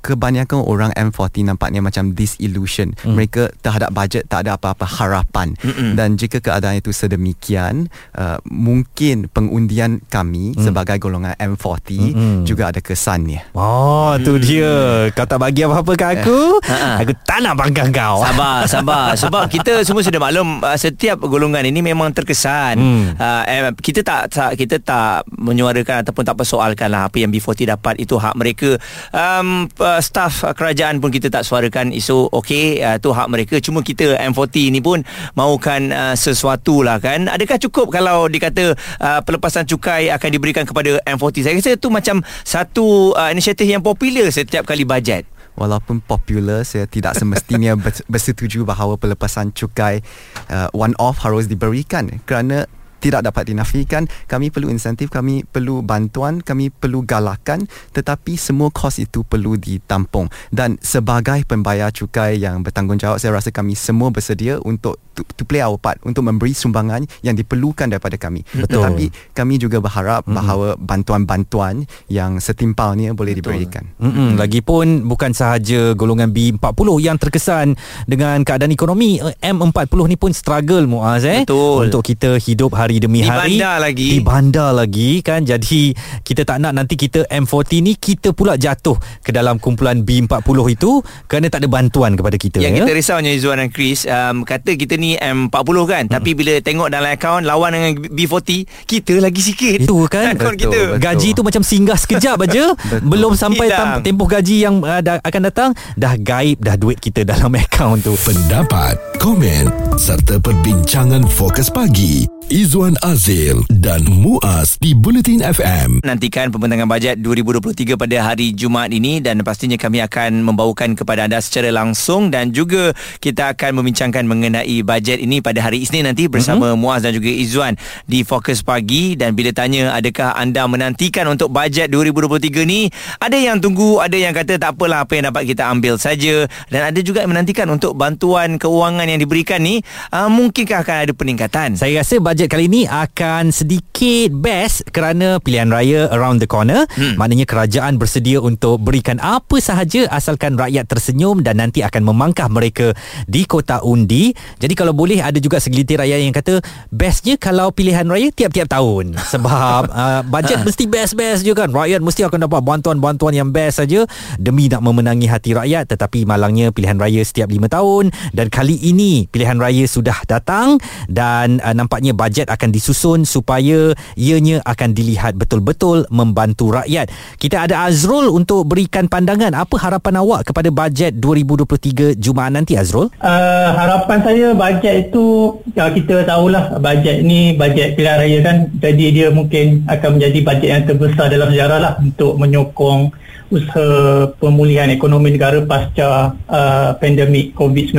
kebanyakan 0.00 0.60
orang 0.60 0.90
M40 0.92 1.46
nampaknya 1.46 1.80
macam 1.80 2.12
disillusion 2.12 2.90
Hmm. 2.98 3.14
mereka 3.14 3.48
terhadap 3.58 3.90
bajet 3.90 4.26
tak 4.26 4.44
ada 4.44 4.54
apa-apa 4.54 4.82
harapan 4.84 5.54
Mm-mm. 5.58 5.94
dan 5.94 6.14
jika 6.14 6.38
keadaan 6.38 6.76
itu 6.76 6.90
sedemikian 6.90 7.86
uh, 8.12 8.38
mungkin 8.44 9.26
pengundian 9.28 10.00
kami 10.06 10.52
Hmm. 10.52 10.64
sebagai 10.64 10.98
golongan 10.98 11.34
M40 11.36 11.78
Mm-mm. 12.12 12.36
juga 12.42 12.70
ada 12.70 12.78
kesannya 12.78 13.42
Oh 13.52 14.14
tu 14.18 14.36
dia 14.36 14.68
Kau 15.10 15.24
tak 15.24 15.38
bagi 15.38 15.62
apa-apa 15.62 15.92
kat 15.94 16.10
aku 16.20 16.60
Ha-ha. 16.64 17.00
Aku 17.00 17.12
tak 17.22 17.40
nak 17.40 17.54
panggang 17.54 17.90
kau 17.90 18.20
Sabar, 18.20 18.66
sabar. 18.72 19.06
Sebab 19.14 19.46
kita 19.46 19.82
semua 19.82 20.00
sudah 20.00 20.18
maklum 20.18 20.60
uh, 20.60 20.76
setiap 20.76 21.16
golongan 21.20 21.64
ini 21.64 21.80
memang 21.80 22.12
terkesan. 22.12 22.76
Hmm. 22.76 23.04
Uh, 23.14 23.42
eh, 23.44 23.60
kita 23.74 24.00
tak, 24.02 24.28
tak 24.28 24.50
kita 24.54 24.76
tak 24.78 25.24
menyuarakan 25.30 26.04
ataupun 26.04 26.22
tak 26.22 26.36
persoalkan 26.36 26.88
lah 26.88 27.08
apa 27.08 27.16
yang 27.16 27.30
B40 27.30 27.72
dapat 27.72 27.94
itu 27.96 28.14
hak 28.14 28.34
mereka. 28.34 28.76
Um, 29.10 29.66
uh, 29.78 29.87
staf 30.04 30.44
uh, 30.44 30.52
kerajaan 30.52 31.00
pun 31.00 31.08
kita 31.08 31.32
tak 31.32 31.48
suarakan 31.48 31.90
isu 31.96 32.28
okey 32.28 32.84
uh, 32.84 33.00
tu 33.00 33.16
hak 33.16 33.28
mereka. 33.32 33.56
Cuma 33.64 33.80
kita 33.80 34.20
M40 34.20 34.56
ni 34.68 34.84
pun 34.84 35.00
mahukan 35.34 35.80
uh, 35.88 36.14
sesuatu 36.14 36.84
lah 36.84 37.00
kan. 37.00 37.26
Adakah 37.32 37.56
cukup 37.56 37.88
kalau 37.88 38.28
dikata 38.28 38.76
uh, 39.00 39.20
pelepasan 39.24 39.64
cukai 39.64 40.12
akan 40.12 40.28
diberikan 40.28 40.68
kepada 40.68 41.00
M40? 41.08 41.48
Saya 41.48 41.54
rasa 41.56 41.80
tu 41.80 41.88
macam 41.88 42.20
satu 42.44 43.16
uh, 43.16 43.32
inisiatif 43.32 43.64
yang 43.64 43.80
popular 43.80 44.28
setiap 44.28 44.68
kali 44.68 44.84
bajet. 44.84 45.24
Walaupun 45.58 45.98
popular, 45.98 46.62
saya 46.62 46.86
tidak 46.86 47.18
semestinya 47.18 47.74
bers- 47.82 48.06
bersetuju 48.06 48.62
bahawa 48.62 48.94
pelepasan 48.94 49.50
cukai 49.50 50.06
uh, 50.54 50.70
one 50.70 50.94
off 51.02 51.18
harus 51.26 51.50
diberikan 51.50 52.06
kerana 52.22 52.70
tidak 53.02 53.26
dapat 53.26 53.50
dinafikan 53.50 54.06
kami 54.30 54.48
perlu 54.54 54.70
insentif 54.70 55.10
kami 55.10 55.42
perlu 55.42 55.82
bantuan 55.82 56.40
kami 56.40 56.70
perlu 56.70 57.02
galakan 57.02 57.66
tetapi 57.92 58.38
semua 58.38 58.70
kos 58.70 59.02
itu 59.02 59.26
perlu 59.26 59.58
ditampung. 59.58 60.30
Dan 60.48 60.78
sebagai 60.80 61.42
pembayar 61.44 61.90
cukai 61.90 62.38
yang 62.40 62.62
bertanggungjawab 62.64 63.18
saya 63.20 63.36
rasa 63.36 63.50
kami 63.50 63.74
semua 63.74 64.08
bersedia 64.08 64.62
untuk 64.64 64.96
to, 65.12 65.26
to 65.36 65.42
play 65.44 65.60
our 65.60 65.76
part 65.76 66.00
untuk 66.06 66.24
memberi 66.24 66.54
sumbangan 66.54 67.04
yang 67.20 67.34
diperlukan 67.34 67.90
daripada 67.90 68.16
kami. 68.16 68.46
Betul. 68.48 68.80
tetapi 68.80 69.06
kami 69.34 69.54
juga 69.58 69.82
berharap 69.82 70.24
bahawa 70.28 70.78
bantuan-bantuan 70.78 71.84
yang 72.08 72.38
setimpalnya 72.38 73.12
boleh 73.12 73.36
diberikan. 73.36 73.90
Mm-mm. 73.98 74.38
Lagipun 74.38 75.04
bukan 75.04 75.34
sahaja 75.34 75.92
golongan 75.98 76.30
B40 76.30 76.88
yang 77.02 77.16
terkesan 77.18 77.74
dengan 78.06 78.40
keadaan 78.46 78.72
ekonomi 78.72 79.18
Eh, 79.28 79.52
M40 79.52 80.00
ni 80.08 80.16
pun 80.16 80.32
struggle 80.32 80.88
Muaz 80.88 81.24
eh? 81.28 81.44
Betul. 81.44 81.88
untuk 81.88 82.00
kita 82.00 82.40
hidup 82.40 82.72
hari 82.72 82.87
demi 82.96 83.20
Di 83.20 83.28
hari. 83.28 83.60
bandar 83.60 83.76
lagi. 83.76 84.08
di 84.08 84.20
bandar 84.24 84.70
lagi 84.72 85.10
kan? 85.20 85.44
Jadi 85.44 85.92
kita 86.24 86.48
tak 86.48 86.64
nak 86.64 86.72
nanti 86.72 86.96
kita 86.96 87.28
M40 87.28 87.84
ni 87.84 87.92
kita 87.92 88.32
pula 88.32 88.56
jatuh 88.56 88.96
ke 89.20 89.28
dalam 89.28 89.60
kumpulan 89.60 90.00
B40 90.00 90.48
itu 90.72 91.04
kerana 91.28 91.52
tak 91.52 91.60
ada 91.60 91.68
bantuan 91.68 92.16
kepada 92.16 92.40
kita. 92.40 92.64
Yang 92.64 92.72
ya? 92.72 92.78
kita 92.88 92.92
risaunya 92.96 93.30
Izzuan 93.36 93.60
dan 93.60 93.68
Chris 93.68 94.08
um, 94.08 94.46
Kata 94.48 94.72
kita 94.72 94.96
ni 94.96 95.18
M40 95.18 95.78
kan? 95.84 96.04
Hmm. 96.08 96.14
Tapi 96.16 96.30
bila 96.32 96.56
tengok 96.62 96.88
dalam 96.88 97.10
akaun 97.10 97.42
Lawan 97.42 97.74
dengan 97.74 97.92
B40 98.08 98.64
Kita 98.86 99.12
lagi 99.18 99.40
sikit. 99.42 99.84
Itu 99.84 100.08
kan? 100.08 100.32
Betul, 100.38 100.54
kita. 100.56 100.80
Betul. 100.94 101.02
Gaji 101.02 101.28
tu 101.34 101.42
macam 101.42 101.62
singgah 101.66 101.98
sekejap 101.98 102.38
aja. 102.46 102.72
Belum 103.10 103.34
sampai 103.34 103.68
tam- 103.68 104.00
tempoh 104.00 104.30
gaji 104.30 104.62
yang 104.62 104.78
uh, 104.80 105.02
dah, 105.02 105.18
akan 105.20 105.42
datang 105.50 105.70
Dah 105.98 106.14
gaib 106.14 106.62
dah 106.62 106.78
duit 106.78 107.02
kita 107.02 107.26
dalam 107.26 107.50
akaun 107.58 107.98
tu. 107.98 108.14
Pendapat, 108.22 108.94
komen 109.18 109.66
serta 109.98 110.38
perbincangan 110.38 111.26
fokus 111.26 111.66
pagi. 111.66 112.22
Izwan 112.48 112.77
Izwan 112.78 112.94
Azil 113.02 113.66
dan 113.74 114.06
Muaz 114.06 114.78
di 114.78 114.94
Bulletin 114.94 115.42
FM. 115.42 115.98
Nantikan 116.06 116.54
pembentangan 116.54 116.86
bajet 116.86 117.18
2023 117.18 117.98
pada 117.98 118.16
hari 118.22 118.54
Jumaat 118.54 118.94
ini 118.94 119.18
dan 119.18 119.42
pastinya 119.42 119.74
kami 119.74 119.98
akan 119.98 120.46
membawakan 120.46 120.94
kepada 120.94 121.26
anda 121.26 121.42
secara 121.42 121.74
langsung 121.74 122.30
dan 122.30 122.54
juga 122.54 122.94
kita 123.18 123.50
akan 123.50 123.82
membincangkan 123.82 124.22
mengenai 124.30 124.86
bajet 124.86 125.18
ini 125.18 125.42
pada 125.42 125.58
hari 125.58 125.82
Isnin 125.82 126.06
nanti 126.06 126.30
bersama 126.30 126.70
mm-hmm. 126.70 126.78
Muaz 126.78 127.02
dan 127.02 127.18
juga 127.18 127.26
Izwan 127.26 127.74
di 128.06 128.22
Fokus 128.22 128.62
Pagi 128.62 129.18
dan 129.18 129.34
bila 129.34 129.50
tanya 129.50 129.90
adakah 129.98 130.38
anda 130.38 130.62
menantikan 130.70 131.26
untuk 131.26 131.50
bajet 131.50 131.90
2023 131.90 132.62
ni 132.62 132.86
ada 133.18 133.34
yang 133.34 133.58
tunggu 133.58 133.98
ada 133.98 134.14
yang 134.14 134.30
kata 134.30 134.54
tak 134.54 134.78
apalah 134.78 135.02
apa 135.02 135.18
yang 135.18 135.34
dapat 135.34 135.50
kita 135.50 135.66
ambil 135.66 135.98
saja 135.98 136.46
dan 136.70 136.94
ada 136.94 137.00
juga 137.02 137.26
yang 137.26 137.34
menantikan 137.34 137.66
untuk 137.74 137.98
bantuan 137.98 138.54
keuangan 138.54 139.10
yang 139.10 139.18
diberikan 139.18 139.66
ni 139.66 139.82
uh, 140.14 140.30
mungkinkah 140.30 140.86
akan 140.86 141.10
ada 141.10 141.10
peningkatan 141.10 141.74
Saya 141.74 142.06
rasa 142.06 142.22
bajet 142.22 142.46
kali 142.46 142.67
ini 142.68 142.84
akan 142.84 143.48
sedikit 143.48 144.28
best 144.36 144.84
kerana 144.92 145.40
pilihan 145.40 145.72
raya 145.72 146.12
around 146.12 146.44
the 146.44 146.46
corner. 146.46 146.84
Hmm. 146.92 147.16
Maknanya 147.16 147.48
kerajaan 147.48 147.96
bersedia 147.96 148.44
untuk 148.44 148.84
berikan 148.84 149.16
apa 149.24 149.56
sahaja 149.56 150.04
asalkan 150.12 150.60
rakyat 150.60 150.84
tersenyum 150.84 151.40
dan 151.40 151.64
nanti 151.64 151.80
akan 151.80 152.04
memangkah 152.04 152.44
mereka 152.52 152.92
di 153.24 153.48
kota 153.48 153.80
undi. 153.80 154.36
Jadi 154.60 154.76
kalau 154.76 154.92
boleh 154.92 155.24
ada 155.24 155.40
juga 155.40 155.56
segelintir 155.56 155.96
rakyat 155.96 156.20
yang 156.20 156.36
kata 156.36 156.60
bestnya 156.92 157.40
kalau 157.40 157.72
pilihan 157.72 158.04
raya 158.04 158.28
tiap-tiap 158.28 158.68
tahun. 158.68 159.16
Sebab 159.32 159.82
uh, 159.88 160.20
bajet 160.28 160.60
mesti 160.60 160.84
best-best 160.84 161.40
je 161.48 161.56
kan. 161.56 161.72
Rakyat 161.72 162.04
mesti 162.04 162.28
akan 162.28 162.44
dapat 162.44 162.60
bantuan-bantuan 162.60 163.32
yang 163.32 163.48
best 163.48 163.80
saja 163.80 164.04
demi 164.36 164.68
nak 164.68 164.84
memenangi 164.84 165.24
hati 165.30 165.54
rakyat 165.54 165.88
tetapi 165.88 166.26
malangnya 166.28 166.68
pilihan 166.74 166.98
raya 166.98 167.22
setiap 167.22 167.48
5 167.48 167.70
tahun 167.70 168.04
dan 168.34 168.52
kali 168.52 168.76
ini 168.76 169.30
pilihan 169.30 169.56
raya 169.56 169.86
sudah 169.86 170.20
datang 170.26 170.82
dan 171.06 171.62
uh, 171.62 171.72
nampaknya 171.72 172.12
bajet 172.12 172.50
akan 172.50 172.57
disusun 172.74 173.22
supaya 173.22 173.94
ianya 174.18 174.58
akan 174.66 174.90
dilihat 174.90 175.38
betul-betul 175.38 176.10
membantu 176.10 176.74
rakyat. 176.74 177.06
Kita 177.38 177.70
ada 177.70 177.86
Azrul 177.86 178.26
untuk 178.34 178.66
berikan 178.66 179.06
pandangan 179.06 179.54
apa 179.54 179.78
harapan 179.78 180.18
awak 180.18 180.50
kepada 180.50 180.74
bajet 180.74 181.14
2023 181.22 182.18
Jumaat 182.18 182.50
nanti 182.50 182.74
Azrul? 182.74 183.06
Uh, 183.22 183.70
harapan 183.78 184.18
saya 184.26 184.46
bajet 184.58 185.08
itu 185.08 185.54
ya 185.78 185.94
kita 185.94 186.26
tahulah 186.26 186.82
bajet 186.82 187.22
ni 187.22 187.54
bajet 187.54 187.94
pilihan 187.94 188.18
raya 188.18 188.38
kan 188.42 188.56
jadi 188.82 189.04
dia 189.14 189.28
mungkin 189.30 189.86
akan 189.86 190.18
menjadi 190.18 190.38
bajet 190.42 190.68
yang 190.68 190.84
terbesar 190.84 191.30
dalam 191.30 191.48
sejarah 191.54 191.78
lah 191.78 191.92
untuk 192.02 192.34
menyokong 192.34 193.14
usaha 193.48 194.28
pemulihan 194.36 194.92
ekonomi 194.92 195.32
negara 195.32 195.64
pasca 195.64 196.36
uh, 196.48 196.90
pandemik 197.00 197.56
COVID-19. 197.56 197.96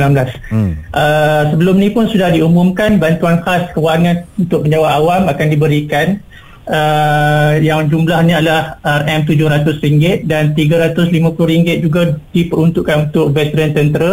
Hmm. 0.50 0.78
Uh, 0.94 1.42
sebelum 1.54 1.76
ni 1.82 1.90
pun 1.90 2.06
sudah 2.06 2.30
diumumkan 2.30 3.02
bantuan 3.02 3.42
khas 3.42 3.70
kewangan 3.74 4.26
untuk 4.38 4.66
penjawat 4.66 4.90
awam 5.02 5.22
akan 5.26 5.46
diberikan 5.50 6.22
uh, 6.70 7.58
yang 7.58 7.90
jumlahnya 7.90 8.38
adalah 8.42 8.78
RM700 8.86 10.26
dan 10.26 10.54
RM350 10.54 11.82
juga 11.82 12.14
diperuntukkan 12.30 13.10
untuk 13.10 13.34
veteran 13.34 13.74
tentera 13.74 14.12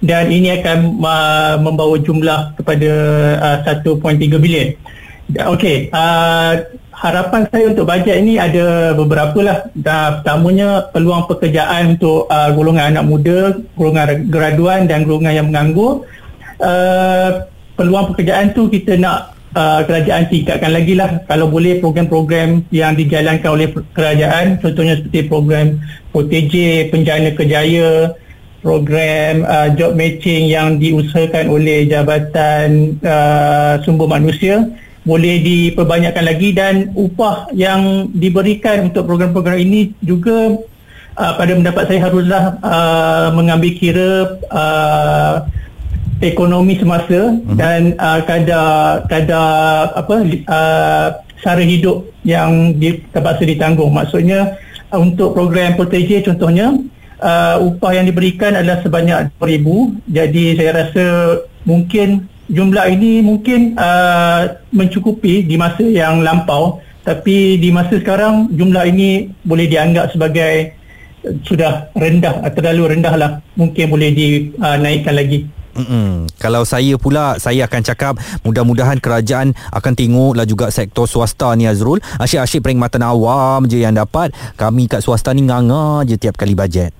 dan 0.00 0.30
ini 0.30 0.62
akan 0.62 1.02
uh, 1.02 1.56
membawa 1.60 1.98
jumlah 2.00 2.54
kepada 2.56 2.90
uh, 3.66 3.82
1.3 3.84 4.38
bilion. 4.38 4.72
Okey, 5.28 5.92
uh, 5.92 6.72
harapan 6.88 7.44
saya 7.52 7.68
untuk 7.68 7.84
bajet 7.84 8.24
ini 8.24 8.40
ada 8.40 8.96
beberapa 8.96 9.36
lah. 9.44 9.58
Dan 9.76 10.24
pertamanya 10.24 10.88
peluang 10.88 11.28
pekerjaan 11.28 12.00
untuk 12.00 12.24
uh, 12.32 12.48
golongan 12.56 12.96
anak 12.96 13.04
muda, 13.04 13.38
golongan 13.76 14.24
graduan 14.32 14.88
dan 14.88 15.04
golongan 15.04 15.36
yang 15.36 15.46
menganggur. 15.52 16.08
Uh, 16.56 17.44
peluang 17.76 18.08
pekerjaan 18.10 18.56
tu 18.56 18.72
kita 18.72 18.96
nak 18.96 19.36
uh, 19.52 19.84
kerajaan 19.84 20.32
tingkatkan 20.32 20.72
lagi 20.72 20.96
lah. 20.96 21.20
Kalau 21.28 21.52
boleh 21.52 21.76
program-program 21.76 22.64
yang 22.72 22.96
dijalankan 22.96 23.52
oleh 23.52 23.68
kerajaan, 23.92 24.56
contohnya 24.64 24.96
seperti 24.96 25.28
program 25.28 25.76
POTJ, 26.16 26.88
Penjana 26.88 27.36
Kejaya, 27.36 28.16
program 28.64 29.44
uh, 29.44 29.68
job 29.76 29.92
matching 29.92 30.48
yang 30.48 30.80
diusahakan 30.80 31.52
oleh 31.52 31.84
Jabatan 31.84 32.96
uh, 33.04 33.76
Sumber 33.84 34.08
Manusia 34.08 34.87
boleh 35.08 35.40
diperbanyakkan 35.40 36.20
lagi 36.20 36.52
dan 36.52 36.92
upah 36.92 37.48
yang 37.56 38.12
diberikan 38.12 38.92
untuk 38.92 39.08
program-program 39.08 39.56
ini 39.56 39.96
juga 40.04 40.60
uh, 41.16 41.32
pada 41.40 41.56
pendapat 41.56 41.84
saya 41.88 42.00
haruslah 42.04 42.44
uh, 42.60 43.28
mengambil 43.32 43.72
kira 43.72 44.36
uh, 44.52 45.48
ekonomi 46.20 46.76
semasa 46.76 47.32
uh-huh. 47.32 47.56
dan 47.56 47.96
uh, 47.96 48.20
kadar 48.28 49.08
kadar 49.08 49.96
apa 49.96 50.16
uh, 50.44 51.08
sara 51.40 51.64
hidup 51.64 52.04
yang 52.28 52.76
di, 52.76 53.00
terpaksa 53.08 53.48
ditanggung 53.48 53.94
maksudnya 53.96 54.60
uh, 54.92 55.00
untuk 55.00 55.32
program 55.32 55.72
protege 55.72 56.20
contohnya 56.20 56.76
uh, 57.24 57.56
upah 57.64 57.96
yang 57.96 58.06
diberikan 58.06 58.52
adalah 58.58 58.82
sebanyak 58.84 59.32
2000 59.40 60.12
jadi 60.12 60.44
saya 60.58 60.70
rasa 60.84 61.06
mungkin 61.64 62.28
jumlah 62.48 62.86
ini 62.88 63.20
mungkin 63.20 63.76
uh, 63.76 64.58
mencukupi 64.72 65.44
di 65.44 65.54
masa 65.60 65.84
yang 65.84 66.24
lampau. 66.24 66.80
Tapi 67.04 67.56
di 67.56 67.72
masa 67.72 67.96
sekarang 67.96 68.52
jumlah 68.52 68.84
ini 68.84 69.32
boleh 69.40 69.64
dianggap 69.64 70.12
sebagai 70.12 70.76
uh, 71.24 71.32
sudah 71.44 71.88
rendah 71.96 72.44
terlalu 72.52 72.98
rendah 72.98 73.14
lah. 73.16 73.30
Mungkin 73.56 73.88
boleh 73.88 74.10
dinaikkan 74.12 75.14
uh, 75.14 75.18
lagi. 75.20 75.40
Mm-mm. 75.78 76.26
Kalau 76.42 76.66
saya 76.66 76.98
pula 76.98 77.38
Saya 77.38 77.70
akan 77.70 77.86
cakap 77.86 78.18
Mudah-mudahan 78.42 78.98
kerajaan 78.98 79.54
Akan 79.70 79.94
tengoklah 79.94 80.42
juga 80.42 80.74
Sektor 80.74 81.06
swasta 81.06 81.54
ni 81.54 81.70
Azrul. 81.70 82.02
Asyik-asyik 82.18 82.66
perkhidmatan 82.66 83.06
awam 83.06 83.62
je 83.70 83.86
yang 83.86 83.94
dapat. 83.94 84.34
Kami 84.58 84.90
kat 84.90 85.06
swasta 85.06 85.30
ni 85.30 85.46
nganga 85.46 86.02
je 86.02 86.18
Tiap 86.18 86.34
kali 86.34 86.58
bajet 86.58 86.90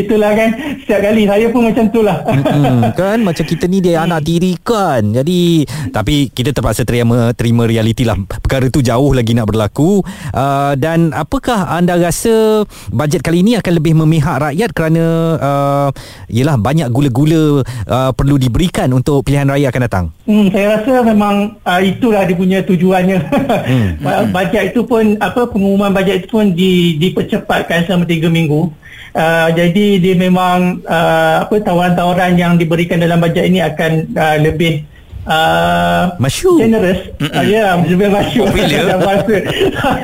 Itulah 0.00 0.32
kan 0.34 0.50
Setiap 0.82 1.00
kali 1.00 1.22
saya 1.28 1.46
pun 1.50 1.62
macam 1.68 1.84
tu 1.90 2.00
lah 2.02 2.18
hmm, 2.24 2.82
Kan? 3.00 3.18
Macam 3.22 3.44
kita 3.44 3.64
ni 3.68 3.78
Dia 3.82 4.04
anak 4.04 4.24
diri 4.26 4.56
kan 4.60 5.02
Jadi 5.12 5.66
Tapi 5.90 6.30
kita 6.32 6.54
terpaksa 6.54 6.82
terima 6.86 7.32
Terima 7.36 7.66
realiti 7.66 8.06
lah. 8.06 8.18
Perkara 8.18 8.68
tu 8.68 8.84
jauh 8.84 9.12
lagi 9.14 9.32
nak 9.36 9.50
berlaku. 9.50 10.02
Uh, 10.32 10.72
Dan 10.76 11.14
apakah 11.14 11.72
anda 11.72 11.96
rasa 11.98 12.64
Bajet 12.92 13.24
kali 13.24 13.44
ini 13.44 13.58
akan 13.58 13.72
lebih 13.78 13.94
memihak 13.96 14.36
rakyat 14.50 14.70
Kerana 14.74 15.04
uh, 15.38 15.88
Yelah 16.28 16.56
banyak 16.58 16.88
gula-gula 16.90 17.62
uh, 17.66 18.10
Perlu 18.12 18.36
diberikan 18.38 18.90
Untuk 18.92 19.24
pilihan 19.26 19.48
raya 19.48 19.68
akan 19.70 19.82
datang? 19.86 20.04
Hmm, 20.26 20.48
Saya 20.50 20.78
rasa 20.78 21.02
memang 21.04 21.58
uh, 21.62 21.80
Itulah 21.82 22.24
dia 22.26 22.36
punya 22.36 22.58
tujuannya. 22.64 23.18
Hmm. 23.66 23.88
Bajet 24.34 24.72
itu 24.72 24.86
pun 24.86 25.18
Apa 25.18 25.44
Pengumuman 25.48 25.92
bajet 25.92 26.24
itu 26.24 26.28
pun 26.30 26.54
di, 26.54 26.96
Dipercepatkan 26.96 27.84
selama 27.84 28.06
3 28.08 28.30
minggu 28.30 28.82
Uh, 29.12 29.52
jadi 29.52 30.00
dia 30.00 30.14
memang 30.16 30.80
uh, 30.88 31.44
apa 31.44 31.60
tawaran-tawaran 31.60 32.32
yang 32.32 32.56
diberikan 32.56 32.96
dalam 32.96 33.20
bajet 33.20 33.44
ini 33.44 33.60
akan 33.60 34.08
uh, 34.16 34.36
lebih 34.40 34.88
uh, 35.28 36.16
masyur. 36.16 36.58
generous. 36.58 37.00
Uh, 37.20 37.44
ya 37.44 37.76
yeah, 37.76 37.84
lebih 37.84 38.08
masyur. 38.08 38.48
Bahasa 38.48 39.36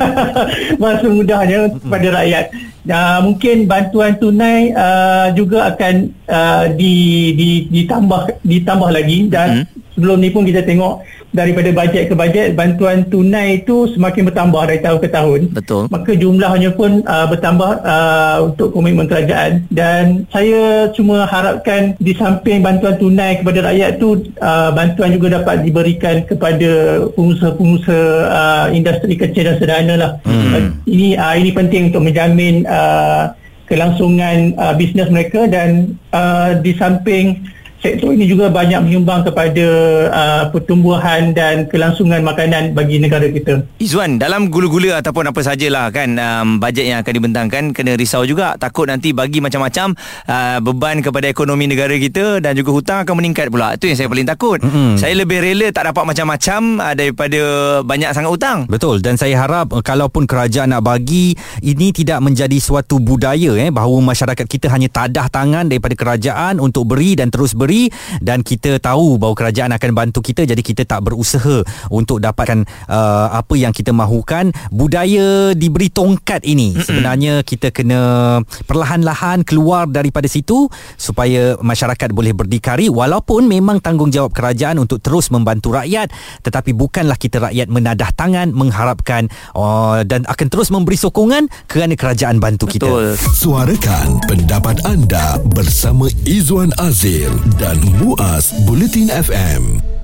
bahasa 0.83 1.07
mudahnya 1.17 1.59
kepada 1.73 2.09
rakyat. 2.21 2.47
Uh, 2.89 3.19
mungkin 3.21 3.57
bantuan 3.69 4.17
tunai 4.17 4.73
uh, 4.73 5.29
juga 5.37 5.77
akan 5.77 6.09
uh, 6.25 6.65
di, 6.73 6.95
di, 7.37 7.49
ditambah 7.69 8.45
ditambah 8.45 8.91
lagi. 8.93 9.29
Dan 9.29 9.49
uh-huh. 9.65 9.93
sebelum 9.97 10.21
ni 10.21 10.29
pun 10.33 10.45
kita 10.45 10.65
tengok 10.65 11.05
daripada 11.33 11.69
bajet 11.71 12.09
ke 12.09 12.15
bajet 12.17 12.57
bantuan 12.57 13.05
tunai 13.07 13.61
itu 13.61 13.89
semakin 13.93 14.33
bertambah 14.33 14.63
dari 14.65 14.81
tahun 14.81 14.99
ke 15.05 15.09
tahun. 15.13 15.41
Betul. 15.53 15.83
Maka 15.93 16.11
jumlahnya 16.17 16.71
pun 16.75 17.05
uh, 17.05 17.27
bertambah 17.29 17.71
uh, 17.85 18.37
untuk 18.49 18.73
komitmen 18.73 19.07
kerajaan. 19.07 19.69
Dan 19.69 20.25
saya 20.33 20.89
cuma 20.97 21.29
harapkan 21.29 21.95
di 22.01 22.17
samping 22.17 22.65
bantuan 22.65 22.97
tunai 22.97 23.41
kepada 23.41 23.69
rakyat 23.69 24.01
tu 24.01 24.25
uh, 24.41 24.71
bantuan 24.73 25.13
juga 25.13 25.41
dapat 25.41 25.65
diberikan 25.65 26.25
kepada 26.25 27.05
pengusaha-pengusaha 27.13 28.07
uh, 28.29 28.67
industri 28.73 29.15
kecil 29.15 29.53
dan 29.53 29.57
sederhana 29.61 29.95
lah. 29.97 30.11
Hmm. 30.25 30.53
uh, 30.55 30.65
ini 30.89 31.15
uh, 31.15 31.35
ini 31.37 31.51
penting 31.53 31.93
untuk 31.93 32.03
menjamin 32.05 32.65
uh, 32.65 33.37
kelangsungan 33.69 34.57
uh, 34.57 34.73
bisnes 34.75 35.13
mereka 35.13 35.45
dan 35.45 35.95
uh, 36.17 36.57
di 36.57 36.73
samping 36.75 37.45
sektor 37.79 38.11
ini 38.11 38.27
juga 38.27 38.51
banyak 38.51 38.91
menyumbang 38.91 39.23
kepada 39.23 39.67
uh, 40.11 40.45
pertumbuhan 40.51 41.31
dan 41.31 41.71
kelangsungan 41.71 42.27
makanan 42.27 42.75
bagi 42.75 42.99
negara 42.99 43.31
kita. 43.31 43.63
Izwan, 43.79 44.19
dalam 44.19 44.51
gula-gula 44.51 44.99
ataupun 44.99 45.31
apa 45.31 45.41
sajalah 45.47 45.95
kan 45.95 46.19
um, 46.19 46.59
bajet 46.59 46.91
yang 46.91 46.99
akan 46.99 47.13
dibentangkan 47.15 47.63
kena 47.71 47.95
risau 47.95 48.27
juga 48.27 48.59
takut 48.59 48.91
nanti 48.91 49.15
bagi 49.15 49.39
macam-macam 49.39 49.95
uh, 50.27 50.59
beban 50.59 51.07
kepada 51.07 51.31
ekonomi 51.31 51.71
negara 51.71 51.95
kita 51.95 52.43
dan 52.43 52.59
juga 52.59 52.75
hutang 52.75 52.99
akan 53.07 53.15
meningkat 53.23 53.47
pula. 53.47 53.79
Itu 53.79 53.87
yang 53.87 53.99
saya 53.99 54.11
paling 54.11 54.27
takut. 54.27 54.59
Mm-hmm. 54.59 54.99
Saya 54.99 55.15
lebih 55.15 55.39
rela 55.39 55.71
tak 55.71 55.87
dapat 55.95 56.03
macam-macam 56.03 56.61
uh, 56.83 56.95
daripada 56.99 57.41
banyak 57.87 58.11
sangat 58.11 58.31
hutang. 58.35 58.59
Betul 58.67 58.99
dan 59.07 59.15
saya 59.15 59.39
harap 59.39 59.71
uh, 59.71 59.83
kalaupun 59.87 60.27
kerajaan 60.27 60.75
nak 60.75 60.83
bagi 60.83 61.39
ini 61.63 61.95
tidak 61.95 62.19
menjadi 62.27 62.59
suatu 62.59 62.99
budaya 62.99 63.55
eh 63.55 63.71
bahawa 63.71 64.03
masyarakat 64.03 64.47
kita 64.51 64.67
hanya 64.67 64.91
tadah 64.91 65.31
tangan 65.31 65.71
daripada 65.71 65.95
kerajaan 65.95 66.59
untuk 66.59 66.91
beri 66.91 67.15
dan 67.15 67.31
terus 67.31 67.55
beri 67.55 67.68
memberi 67.69 67.93
dan 68.25 68.41
kita 68.41 68.81
tahu 68.81 69.21
bahawa 69.21 69.37
kerajaan 69.37 69.77
akan 69.77 69.91
bantu 69.93 70.25
kita 70.25 70.49
jadi 70.49 70.63
kita 70.65 70.89
tak 70.89 71.05
berusaha 71.05 71.61
untuk 71.93 72.25
dapatkan 72.25 72.65
uh, 72.89 73.29
apa 73.37 73.55
yang 73.61 73.77
kita 73.77 73.93
mahukan 73.93 74.57
budaya 74.73 75.53
diberi 75.53 75.93
tongkat 75.93 76.49
ini 76.49 76.73
Mm-mm. 76.73 76.87
sebenarnya 76.89 77.45
kita 77.45 77.69
kena 77.69 78.41
perlahan-lahan 78.65 79.45
keluar 79.45 79.85
daripada 79.85 80.25
situ 80.25 80.73
supaya 80.97 81.61
masyarakat 81.61 82.09
boleh 82.17 82.33
berdikari 82.33 82.89
walaupun 82.89 83.45
memang 83.45 83.85
tanggungjawab 83.85 84.33
kerajaan 84.33 84.81
untuk 84.81 85.05
terus 85.05 85.29
membantu 85.29 85.77
rakyat 85.77 86.09
tetapi 86.41 86.73
bukanlah 86.73 87.21
kita 87.21 87.53
rakyat 87.53 87.69
menadah 87.69 88.09
tangan 88.17 88.49
mengharapkan 88.57 89.29
uh, 89.53 90.01
dan 90.09 90.25
akan 90.25 90.47
terus 90.49 90.73
memberi 90.73 90.97
sokongan 90.97 91.53
kerana 91.69 91.93
kerajaan 91.93 92.41
bantu 92.41 92.65
Betul. 92.65 92.73
kita 92.81 92.89
Suarakan 93.37 94.23
pendapat 94.25 94.81
anda 94.87 95.37
bersama 95.53 96.07
Izwan 96.25 96.71
Azil 96.79 97.35
dan 97.59 97.83
Muaz 97.99 98.55
Bulletin 98.63 99.11
FM. 99.11 99.98